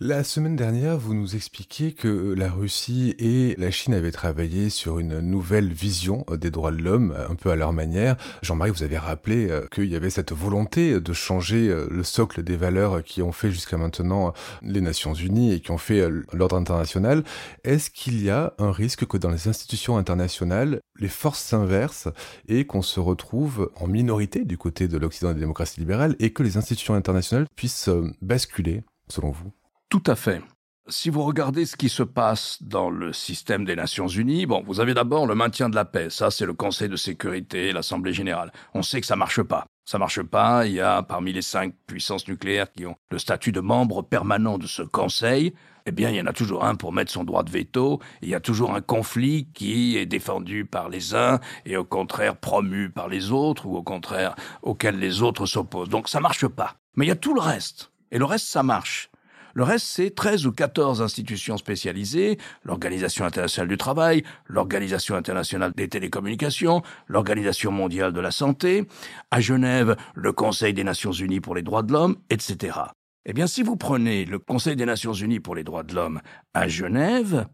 La 0.03 0.23
semaine 0.23 0.55
dernière, 0.55 0.97
vous 0.97 1.13
nous 1.13 1.35
expliquiez 1.35 1.93
que 1.93 2.33
la 2.33 2.49
Russie 2.49 3.13
et 3.19 3.53
la 3.59 3.69
Chine 3.69 3.93
avaient 3.93 4.11
travaillé 4.11 4.71
sur 4.71 4.97
une 4.97 5.19
nouvelle 5.19 5.71
vision 5.71 6.25
des 6.31 6.49
droits 6.49 6.71
de 6.71 6.81
l'homme, 6.81 7.15
un 7.29 7.35
peu 7.35 7.51
à 7.51 7.55
leur 7.55 7.71
manière. 7.71 8.17
Jean-Marie, 8.41 8.71
vous 8.71 8.81
avez 8.81 8.97
rappelé 8.97 9.51
euh, 9.51 9.67
qu'il 9.71 9.85
y 9.85 9.95
avait 9.95 10.09
cette 10.09 10.31
volonté 10.31 10.99
de 10.99 11.13
changer 11.13 11.69
euh, 11.69 11.87
le 11.91 12.03
socle 12.03 12.41
des 12.41 12.57
valeurs 12.57 13.03
qui 13.03 13.21
ont 13.21 13.31
fait 13.31 13.51
jusqu'à 13.51 13.77
maintenant 13.77 14.33
les 14.63 14.81
Nations 14.81 15.13
Unies 15.13 15.53
et 15.53 15.59
qui 15.59 15.69
ont 15.69 15.77
fait 15.77 15.99
euh, 15.99 16.25
l'ordre 16.33 16.55
international. 16.55 17.23
Est-ce 17.63 17.91
qu'il 17.91 18.23
y 18.23 18.31
a 18.31 18.55
un 18.57 18.71
risque 18.71 19.05
que 19.05 19.17
dans 19.17 19.29
les 19.29 19.49
institutions 19.49 19.97
internationales, 19.97 20.81
les 20.99 21.09
forces 21.09 21.43
s'inversent 21.43 22.09
et 22.47 22.65
qu'on 22.65 22.81
se 22.81 22.99
retrouve 22.99 23.69
en 23.75 23.85
minorité 23.85 24.45
du 24.45 24.57
côté 24.57 24.87
de 24.87 24.97
l'Occident 24.97 25.31
des 25.31 25.41
démocraties 25.41 25.79
libérales 25.79 26.15
et 26.17 26.33
que 26.33 26.41
les 26.41 26.57
institutions 26.57 26.95
internationales 26.95 27.45
puissent 27.55 27.91
basculer, 28.19 28.81
selon 29.07 29.29
vous? 29.29 29.51
Tout 29.91 30.03
à 30.07 30.15
fait. 30.15 30.41
Si 30.87 31.09
vous 31.09 31.21
regardez 31.23 31.65
ce 31.65 31.75
qui 31.75 31.89
se 31.89 32.01
passe 32.01 32.63
dans 32.63 32.89
le 32.89 33.11
système 33.11 33.65
des 33.65 33.75
Nations 33.75 34.07
Unies, 34.07 34.45
bon, 34.45 34.63
vous 34.65 34.79
avez 34.79 34.93
d'abord 34.93 35.27
le 35.27 35.35
maintien 35.35 35.69
de 35.69 35.75
la 35.75 35.83
paix. 35.83 36.09
Ça, 36.09 36.31
c'est 36.31 36.45
le 36.45 36.53
Conseil 36.53 36.87
de 36.87 36.95
sécurité, 36.95 37.73
l'Assemblée 37.73 38.13
générale. 38.13 38.53
On 38.73 38.83
sait 38.83 39.01
que 39.01 39.05
ça 39.05 39.17
marche 39.17 39.43
pas. 39.43 39.65
Ça 39.85 39.99
marche 39.99 40.23
pas. 40.23 40.65
Il 40.65 40.73
y 40.73 40.79
a 40.79 41.03
parmi 41.03 41.33
les 41.33 41.41
cinq 41.41 41.75
puissances 41.87 42.27
nucléaires 42.29 42.71
qui 42.71 42.85
ont 42.85 42.95
le 43.11 43.19
statut 43.19 43.51
de 43.51 43.59
membre 43.59 44.01
permanent 44.01 44.57
de 44.57 44.65
ce 44.65 44.81
Conseil, 44.81 45.53
eh 45.85 45.91
bien, 45.91 46.09
il 46.09 46.15
y 46.15 46.21
en 46.21 46.27
a 46.27 46.33
toujours 46.33 46.63
un 46.63 46.75
pour 46.75 46.93
mettre 46.93 47.11
son 47.11 47.25
droit 47.25 47.43
de 47.43 47.51
veto. 47.51 47.99
Il 48.21 48.29
y 48.29 48.35
a 48.35 48.39
toujours 48.39 48.73
un 48.73 48.81
conflit 48.81 49.49
qui 49.53 49.97
est 49.97 50.05
défendu 50.05 50.63
par 50.63 50.87
les 50.87 51.15
uns 51.15 51.41
et 51.65 51.75
au 51.75 51.83
contraire 51.83 52.37
promu 52.37 52.89
par 52.89 53.09
les 53.09 53.31
autres 53.31 53.65
ou 53.65 53.75
au 53.75 53.83
contraire 53.83 54.35
auquel 54.61 54.99
les 54.99 55.21
autres 55.21 55.45
s'opposent. 55.45 55.89
Donc, 55.89 56.07
ça 56.07 56.21
marche 56.21 56.47
pas. 56.47 56.75
Mais 56.95 57.05
il 57.05 57.09
y 57.09 57.11
a 57.11 57.17
tout 57.17 57.33
le 57.33 57.41
reste. 57.41 57.91
Et 58.11 58.19
le 58.19 58.25
reste, 58.25 58.47
ça 58.47 58.63
marche. 58.63 59.10
Le 59.53 59.63
reste, 59.63 59.85
c'est 59.87 60.15
13 60.15 60.45
ou 60.45 60.51
14 60.51 61.01
institutions 61.01 61.57
spécialisées, 61.57 62.37
l'Organisation 62.63 63.25
internationale 63.25 63.67
du 63.67 63.77
travail, 63.77 64.23
l'Organisation 64.45 65.15
internationale 65.15 65.73
des 65.75 65.89
télécommunications, 65.89 66.81
l'Organisation 67.07 67.71
mondiale 67.71 68.13
de 68.13 68.19
la 68.19 68.31
santé, 68.31 68.87
à 69.31 69.41
Genève, 69.41 69.95
le 70.15 70.31
Conseil 70.31 70.73
des 70.73 70.83
Nations 70.83 71.11
unies 71.11 71.41
pour 71.41 71.55
les 71.55 71.63
droits 71.63 71.83
de 71.83 71.93
l'homme, 71.93 72.17
etc. 72.29 72.77
Eh 73.25 73.33
bien, 73.33 73.47
si 73.47 73.61
vous 73.61 73.75
prenez 73.75 74.25
le 74.25 74.39
Conseil 74.39 74.75
des 74.75 74.85
Nations 74.85 75.13
unies 75.13 75.39
pour 75.39 75.55
les 75.55 75.63
droits 75.63 75.83
de 75.83 75.93
l'homme 75.93 76.21
à 76.53 76.67
Genève, 76.67 77.45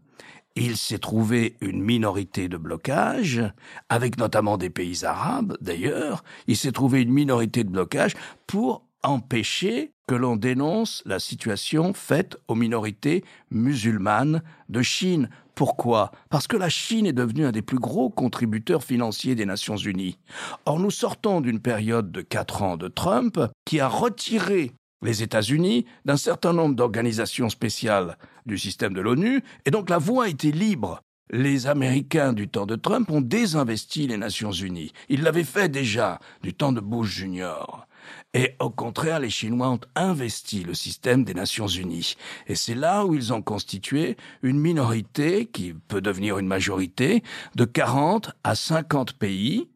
il 0.56 0.76
s'est 0.76 0.98
trouvé 0.98 1.56
une 1.60 1.82
minorité 1.82 2.48
de 2.48 2.56
blocage, 2.56 3.42
avec 3.88 4.18
notamment 4.18 4.56
des 4.56 4.70
pays 4.70 5.04
arabes 5.04 5.56
d'ailleurs, 5.60 6.24
il 6.46 6.56
s'est 6.56 6.72
trouvé 6.72 7.02
une 7.02 7.12
minorité 7.12 7.64
de 7.64 7.70
blocage 7.70 8.14
pour 8.46 8.84
empêcher 9.02 9.92
que 10.08 10.14
l'on 10.14 10.36
dénonce 10.36 11.02
la 11.04 11.20
situation 11.20 11.92
faite 11.92 12.38
aux 12.48 12.54
minorités 12.54 13.22
musulmanes 13.50 14.42
de 14.70 14.82
Chine. 14.82 15.28
Pourquoi? 15.54 16.10
Parce 16.30 16.46
que 16.46 16.56
la 16.56 16.70
Chine 16.70 17.06
est 17.06 17.12
devenue 17.12 17.44
un 17.44 17.52
des 17.52 17.62
plus 17.62 17.78
gros 17.78 18.08
contributeurs 18.08 18.82
financiers 18.82 19.34
des 19.34 19.44
Nations 19.44 19.76
Unies. 19.76 20.18
Or, 20.64 20.80
nous 20.80 20.90
sortons 20.90 21.42
d'une 21.42 21.60
période 21.60 22.10
de 22.10 22.22
quatre 22.22 22.62
ans 22.62 22.78
de 22.78 22.88
Trump 22.88 23.38
qui 23.66 23.80
a 23.80 23.88
retiré 23.88 24.72
les 25.02 25.22
États-Unis 25.22 25.84
d'un 26.06 26.16
certain 26.16 26.54
nombre 26.54 26.74
d'organisations 26.74 27.50
spéciales 27.50 28.16
du 28.46 28.56
système 28.56 28.94
de 28.94 29.02
l'ONU, 29.02 29.42
et 29.66 29.70
donc 29.70 29.90
la 29.90 29.98
voie 29.98 30.28
était 30.28 30.50
libre. 30.50 31.02
Les 31.30 31.66
Américains 31.66 32.32
du 32.32 32.48
temps 32.48 32.64
de 32.64 32.76
Trump 32.76 33.10
ont 33.10 33.20
désinvesti 33.20 34.06
les 34.06 34.16
Nations 34.16 34.52
Unies. 34.52 34.92
Ils 35.10 35.22
l'avaient 35.22 35.44
fait 35.44 35.68
déjà 35.68 36.18
du 36.42 36.54
temps 36.54 36.72
de 36.72 36.80
Bush 36.80 37.10
Junior. 37.10 37.87
Et 38.34 38.54
au 38.60 38.70
contraire, 38.70 39.20
les 39.20 39.30
Chinois 39.30 39.70
ont 39.70 39.80
investi 39.94 40.62
le 40.62 40.74
système 40.74 41.24
des 41.24 41.34
Nations 41.34 41.66
Unies. 41.66 42.14
Et 42.46 42.54
c'est 42.54 42.74
là 42.74 43.04
où 43.04 43.14
ils 43.14 43.32
ont 43.32 43.42
constitué 43.42 44.16
une 44.42 44.58
minorité 44.58 45.46
qui 45.46 45.74
peut 45.74 46.00
devenir 46.00 46.38
une 46.38 46.46
majorité 46.46 47.22
de 47.54 47.64
40 47.64 48.32
à 48.44 48.54
50 48.54 49.14
pays 49.14 49.68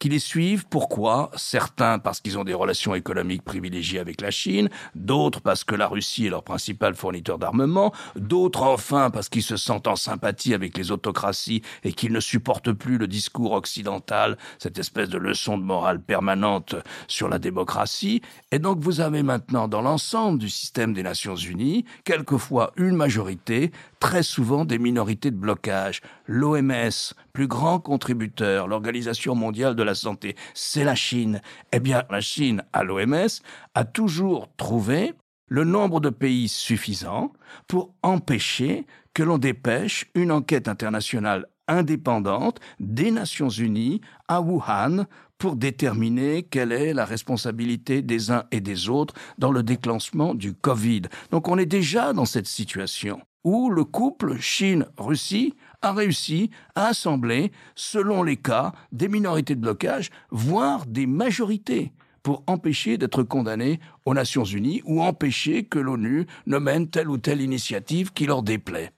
qui 0.00 0.08
les 0.08 0.18
suivent. 0.18 0.64
Pourquoi? 0.68 1.30
Certains 1.36 2.00
parce 2.00 2.20
qu'ils 2.20 2.38
ont 2.38 2.44
des 2.44 2.54
relations 2.54 2.96
économiques 2.96 3.44
privilégiées 3.44 4.00
avec 4.00 4.20
la 4.20 4.32
Chine, 4.32 4.68
d'autres 4.96 5.40
parce 5.40 5.62
que 5.62 5.76
la 5.76 5.86
Russie 5.86 6.26
est 6.26 6.30
leur 6.30 6.42
principal 6.42 6.96
fournisseur 6.96 7.38
d'armement, 7.38 7.92
d'autres 8.16 8.62
enfin 8.62 9.10
parce 9.10 9.28
qu'ils 9.28 9.42
se 9.42 9.58
sentent 9.58 9.86
en 9.86 9.96
sympathie 9.96 10.54
avec 10.54 10.76
les 10.76 10.90
autocraties 10.90 11.62
et 11.84 11.92
qu'ils 11.92 12.12
ne 12.12 12.20
supportent 12.20 12.72
plus 12.72 12.96
le 12.96 13.06
discours 13.06 13.52
occidental, 13.52 14.38
cette 14.58 14.78
espèce 14.78 15.10
de 15.10 15.18
leçon 15.18 15.58
de 15.58 15.62
morale 15.62 16.00
permanente 16.00 16.76
sur 17.06 17.28
la 17.28 17.38
démocratie. 17.38 18.22
Et 18.52 18.58
donc 18.58 18.78
vous 18.80 19.00
avez 19.00 19.22
maintenant 19.22 19.68
dans 19.68 19.82
l'ensemble 19.82 20.38
du 20.38 20.48
système 20.48 20.94
des 20.94 21.02
Nations 21.02 21.36
Unies, 21.36 21.84
quelquefois 22.04 22.72
une 22.76 22.96
majorité, 22.96 23.70
très 24.00 24.22
souvent 24.22 24.64
des 24.64 24.78
minorités 24.78 25.30
de 25.30 25.36
blocage. 25.36 26.00
L'OMS, 26.26 27.14
plus 27.32 27.46
grand 27.46 27.78
contributeur, 27.78 28.66
l'Organisation 28.66 29.34
mondiale 29.34 29.76
de 29.76 29.82
la 29.82 29.94
santé, 29.94 30.34
c'est 30.54 30.84
la 30.84 30.94
Chine. 30.96 31.40
Eh 31.72 31.78
bien, 31.78 32.02
la 32.10 32.20
Chine, 32.20 32.64
à 32.72 32.82
l'OMS, 32.82 33.28
a 33.74 33.84
toujours 33.84 34.48
trouvé 34.56 35.14
le 35.46 35.64
nombre 35.64 36.00
de 36.00 36.10
pays 36.10 36.48
suffisant 36.48 37.32
pour 37.68 37.94
empêcher 38.02 38.86
que 39.14 39.22
l'on 39.22 39.38
dépêche 39.38 40.06
une 40.14 40.32
enquête 40.32 40.68
internationale 40.68 41.46
indépendante 41.68 42.60
des 42.80 43.10
Nations 43.10 43.48
Unies 43.48 44.00
à 44.28 44.40
Wuhan 44.40 45.06
pour 45.38 45.56
déterminer 45.56 46.42
quelle 46.42 46.72
est 46.72 46.92
la 46.92 47.04
responsabilité 47.04 48.02
des 48.02 48.30
uns 48.30 48.44
et 48.50 48.60
des 48.60 48.88
autres 48.88 49.14
dans 49.38 49.52
le 49.52 49.62
déclenchement 49.62 50.34
du 50.34 50.52
Covid. 50.52 51.02
Donc 51.30 51.48
on 51.48 51.58
est 51.58 51.66
déjà 51.66 52.12
dans 52.12 52.26
cette 52.26 52.48
situation 52.48 53.20
où 53.44 53.70
le 53.70 53.84
couple 53.84 54.38
Chine-Russie 54.38 55.54
a 55.82 55.92
réussi 55.92 56.50
à 56.74 56.88
assembler, 56.88 57.52
selon 57.74 58.22
les 58.22 58.36
cas, 58.36 58.72
des 58.92 59.08
minorités 59.08 59.54
de 59.54 59.60
blocage, 59.60 60.10
voire 60.30 60.86
des 60.86 61.06
majorités 61.06 61.92
pour 62.22 62.42
empêcher 62.46 62.98
d'être 62.98 63.22
condamnés 63.22 63.80
aux 64.04 64.14
Nations 64.14 64.44
Unies 64.44 64.82
ou 64.84 65.02
empêcher 65.02 65.64
que 65.64 65.78
l'ONU 65.78 66.26
ne 66.46 66.58
mène 66.58 66.88
telle 66.88 67.08
ou 67.08 67.18
telle 67.18 67.40
initiative 67.40 68.12
qui 68.12 68.26
leur 68.26 68.42
déplaît. 68.42 68.92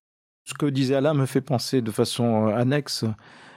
Ce 0.45 0.55
que 0.55 0.67
disait 0.67 0.97
Alain 0.97 1.15
me 1.15 1.27
fait 1.27 1.41
penser 1.41 1.83
de 1.83 1.91
façon 1.93 2.49
euh, 2.49 2.57
annexe 2.57 3.05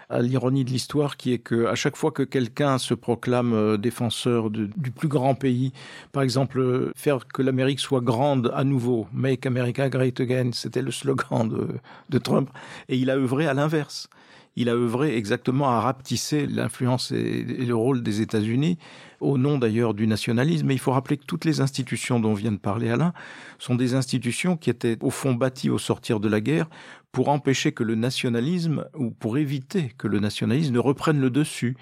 à 0.09 0.21
l'ironie 0.21 0.63
de 0.63 0.69
l'histoire 0.69 1.17
qui 1.17 1.33
est 1.33 1.39
que 1.39 1.65
à 1.65 1.75
chaque 1.75 1.95
fois 1.95 2.11
que 2.11 2.23
quelqu'un 2.23 2.77
se 2.77 2.93
proclame 2.93 3.53
euh, 3.53 3.77
défenseur 3.77 4.49
du 4.49 4.91
plus 4.91 5.07
grand 5.07 5.35
pays, 5.35 5.71
par 6.11 6.23
exemple 6.23 6.59
euh, 6.59 6.91
faire 6.95 7.27
que 7.27 7.41
l'Amérique 7.41 7.79
soit 7.79 8.01
grande 8.01 8.51
à 8.55 8.63
nouveau, 8.63 9.07
Make 9.13 9.45
America 9.45 9.89
Great 9.89 10.19
Again, 10.19 10.51
c'était 10.53 10.81
le 10.81 10.91
slogan 10.91 11.47
de, 11.49 11.67
de 12.09 12.17
Trump, 12.17 12.49
et 12.89 12.97
il 12.97 13.09
a 13.09 13.15
œuvré 13.15 13.47
à 13.47 13.53
l'inverse 13.53 14.09
il 14.55 14.69
a 14.69 14.73
œuvré 14.73 15.17
exactement 15.17 15.69
à 15.69 15.81
rapetisser 15.81 16.47
l'influence 16.47 17.11
et, 17.11 17.43
le 17.43 17.75
rôle 17.75 18.03
des 18.03 18.21
États-Unis, 18.21 18.77
au 19.19 19.37
nom 19.37 19.57
d'ailleurs 19.57 19.93
du 19.93 20.07
nationalisme. 20.07 20.67
Mais 20.67 20.75
il 20.75 20.79
faut 20.79 20.91
rappeler 20.91 21.17
que 21.17 21.25
toutes 21.25 21.45
les 21.45 21.61
institutions 21.61 22.19
dont 22.19 22.33
vient 22.33 22.51
de 22.51 22.57
parler 22.57 22.89
Alain 22.89 23.13
sont 23.59 23.75
des 23.75 23.95
institutions 23.95 24.55
qui 24.55 24.69
étaient 24.69 24.97
au 25.01 25.09
fond 25.09 25.33
bâties 25.33 25.69
au 25.69 25.77
sortir 25.77 26.19
de 26.19 26.29
la 26.29 26.39
guerre 26.39 26.67
pour 27.11 27.29
empêcher 27.29 27.71
que 27.71 27.83
le 27.83 27.95
nationalisme, 27.95 28.85
ou 28.93 29.09
pour 29.09 29.37
éviter 29.37 29.93
que 29.97 30.07
le 30.07 30.19
nationalisme 30.19 30.73
ne 30.73 30.79
reprenne 30.79 31.19
le 31.19 31.29
dessus. 31.29 31.77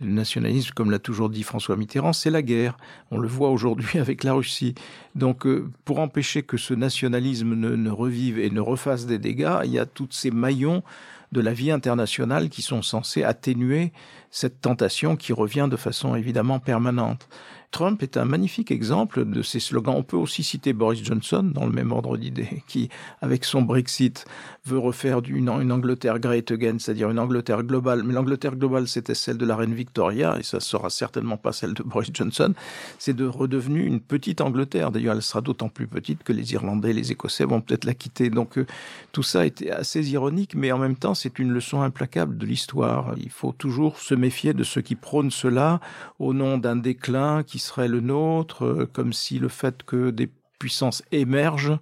Le 0.00 0.08
nationalisme, 0.08 0.70
comme 0.74 0.90
l'a 0.90 0.98
toujours 0.98 1.28
dit 1.28 1.42
François 1.42 1.76
Mitterrand, 1.76 2.14
c'est 2.14 2.30
la 2.30 2.40
guerre. 2.40 2.78
On 3.10 3.18
le 3.18 3.28
voit 3.28 3.50
aujourd'hui 3.50 3.98
avec 3.98 4.24
la 4.24 4.32
Russie. 4.32 4.74
Donc, 5.14 5.46
euh, 5.46 5.68
pour 5.84 6.00
empêcher 6.00 6.42
que 6.42 6.56
ce 6.56 6.72
nationalisme 6.72 7.54
ne, 7.54 7.76
ne, 7.76 7.90
revive 7.90 8.38
et 8.38 8.48
ne 8.48 8.60
refasse 8.60 9.04
des 9.04 9.18
dégâts, 9.18 9.58
il 9.64 9.70
y 9.70 9.78
a 9.78 9.84
tous 9.84 10.08
ces 10.10 10.30
maillons 10.30 10.82
de 11.32 11.40
la 11.40 11.52
vie 11.52 11.70
internationale 11.70 12.48
qui 12.48 12.62
sont 12.62 12.82
censés 12.82 13.24
atténuer 13.24 13.92
cette 14.30 14.60
tentation 14.60 15.16
qui 15.16 15.32
revient 15.32 15.68
de 15.70 15.76
façon 15.76 16.14
évidemment 16.14 16.58
permanente. 16.58 17.28
Trump 17.70 18.02
est 18.02 18.16
un 18.16 18.24
magnifique 18.24 18.70
exemple 18.72 19.24
de 19.24 19.42
ces 19.42 19.60
slogans. 19.60 19.94
On 19.96 20.02
peut 20.02 20.16
aussi 20.16 20.42
citer 20.42 20.72
Boris 20.72 21.04
Johnson 21.04 21.42
dans 21.42 21.66
le 21.66 21.72
même 21.72 21.92
ordre 21.92 22.16
d'idée, 22.16 22.62
qui, 22.66 22.88
avec 23.20 23.44
son 23.44 23.62
Brexit, 23.62 24.24
veut 24.66 24.78
refaire 24.78 25.20
une, 25.26 25.48
une 25.48 25.72
Angleterre 25.72 26.18
great 26.18 26.50
again, 26.50 26.76
c'est-à-dire 26.78 27.10
une 27.10 27.18
Angleterre 27.18 27.62
globale. 27.62 28.02
Mais 28.02 28.12
l'Angleterre 28.12 28.56
globale, 28.56 28.88
c'était 28.88 29.14
celle 29.14 29.38
de 29.38 29.46
la 29.46 29.54
reine 29.54 29.74
Victoria, 29.74 30.36
et 30.38 30.42
ça 30.42 30.58
sera 30.58 30.90
certainement 30.90 31.36
pas 31.36 31.52
celle 31.52 31.74
de 31.74 31.82
Boris 31.82 32.10
Johnson. 32.12 32.54
C'est 32.98 33.14
de 33.14 33.26
redevenu 33.26 33.84
une 33.86 34.00
petite 34.00 34.40
Angleterre. 34.40 34.90
D'ailleurs, 34.90 35.14
elle 35.14 35.22
sera 35.22 35.40
d'autant 35.40 35.68
plus 35.68 35.86
petite 35.86 36.24
que 36.24 36.32
les 36.32 36.52
Irlandais, 36.52 36.92
les 36.92 37.12
Écossais 37.12 37.44
vont 37.44 37.60
peut-être 37.60 37.84
la 37.84 37.94
quitter. 37.94 38.30
Donc, 38.30 38.58
euh, 38.58 38.66
tout 39.12 39.22
ça 39.22 39.46
était 39.46 39.70
assez 39.70 40.10
ironique, 40.10 40.54
mais 40.56 40.72
en 40.72 40.78
même 40.78 40.96
temps, 40.96 41.14
c'est 41.14 41.38
une 41.38 41.52
leçon 41.52 41.82
implacable 41.82 42.36
de 42.36 42.46
l'histoire. 42.46 43.14
Il 43.16 43.30
faut 43.30 43.52
toujours 43.52 43.98
se 43.98 44.14
méfier 44.14 44.54
de 44.54 44.64
ceux 44.64 44.80
qui 44.80 44.96
prônent 44.96 45.30
cela 45.30 45.80
au 46.18 46.34
nom 46.34 46.58
d'un 46.58 46.76
déclin 46.76 47.44
qui 47.44 47.59
serait 47.60 47.88
le 47.88 48.00
nôtre, 48.00 48.64
euh, 48.64 48.88
comme 48.92 49.12
si 49.12 49.38
le 49.38 49.48
fait 49.48 49.82
que 49.82 50.10
des 50.10 50.28
puissances 50.58 51.02
émergent 51.12 51.78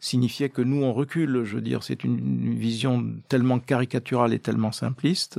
signifiait 0.00 0.48
que 0.48 0.62
nous 0.62 0.82
on 0.82 0.92
recule. 0.92 1.44
Je 1.44 1.56
veux 1.56 1.62
dire, 1.62 1.82
c'est 1.82 2.04
une 2.04 2.54
vision 2.54 3.06
tellement 3.28 3.60
caricaturale 3.60 4.34
et 4.34 4.38
tellement 4.38 4.72
simpliste, 4.72 5.38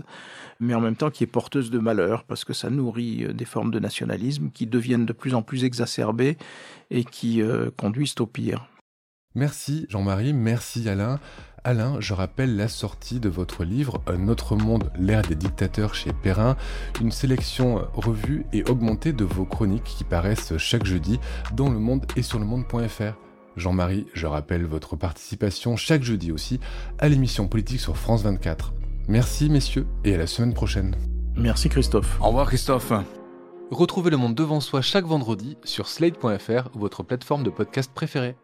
mais 0.60 0.74
en 0.74 0.82
même 0.82 0.96
temps 0.96 1.12
qui 1.12 1.24
est 1.24 1.28
porteuse 1.28 1.70
de 1.70 1.80
malheur 1.80 2.24
parce 2.24 2.46
que 2.46 2.54
ça 2.54 2.70
nourrit 2.70 3.26
euh, 3.26 3.34
des 3.34 3.46
formes 3.46 3.72
de 3.72 3.80
nationalisme 3.80 4.50
qui 4.54 4.66
deviennent 4.66 5.06
de 5.06 5.14
plus 5.14 5.36
en 5.36 5.42
plus 5.42 5.66
exacerbées 5.66 6.38
et 6.90 7.04
qui 7.04 7.42
euh, 7.42 7.70
conduisent 7.76 8.16
au 8.20 8.26
pire. 8.26 8.68
Merci 9.36 9.88
Jean-Marie, 9.90 10.34
merci 10.34 10.88
Alain. 10.88 11.20
Alain, 11.64 11.96
je 12.00 12.14
rappelle 12.14 12.58
la 12.58 12.68
sortie 12.68 13.20
de 13.20 13.30
votre 13.30 13.64
livre 13.64 14.02
Un 14.06 14.28
autre 14.28 14.56
monde, 14.56 14.92
l'ère 15.00 15.22
des 15.22 15.36
dictateurs 15.36 15.96
chez 15.96 16.12
Perrin, 16.12 16.58
une 17.02 17.12
sélection 17.12 17.88
revue 17.94 18.46
et 18.52 18.64
augmentée 18.66 19.14
de 19.14 19.24
vos 19.24 19.46
chroniques 19.46 19.84
qui 19.84 20.04
paraissent 20.04 20.58
chaque 20.58 20.86
jeudi 20.86 21.20
dans 21.56 21.70
le 21.70 21.80
monde 21.80 22.06
et 22.16 22.22
sur 22.22 22.38
le 22.38 22.46
monde.fr. 22.46 23.14
Jean-Marie, 23.56 24.08
je 24.14 24.28
rappelle 24.28 24.66
votre 24.66 24.96
participation 24.96 25.78
chaque 25.78 26.04
jeudi 26.04 26.32
aussi 26.32 26.60
à 27.00 27.08
l'émission 27.08 27.48
politique 27.48 27.80
sur 27.80 27.98
France 27.98 28.24
24. 28.24 28.74
Merci 29.08 29.50
messieurs 29.50 29.88
et 30.04 30.14
à 30.14 30.18
la 30.18 30.28
semaine 30.28 30.54
prochaine. 30.54 30.96
Merci 31.36 31.70
Christophe. 31.70 32.20
Au 32.22 32.28
revoir 32.28 32.48
Christophe. 32.48 32.92
Retrouvez 33.72 34.12
le 34.12 34.18
monde 34.18 34.36
devant 34.36 34.60
soi 34.60 34.82
chaque 34.82 35.06
vendredi 35.06 35.58
sur 35.64 35.88
slate.fr, 35.88 36.70
votre 36.76 37.04
plateforme 37.04 37.44
de 37.44 37.50
podcast 37.50 37.92
préférée. 37.94 38.36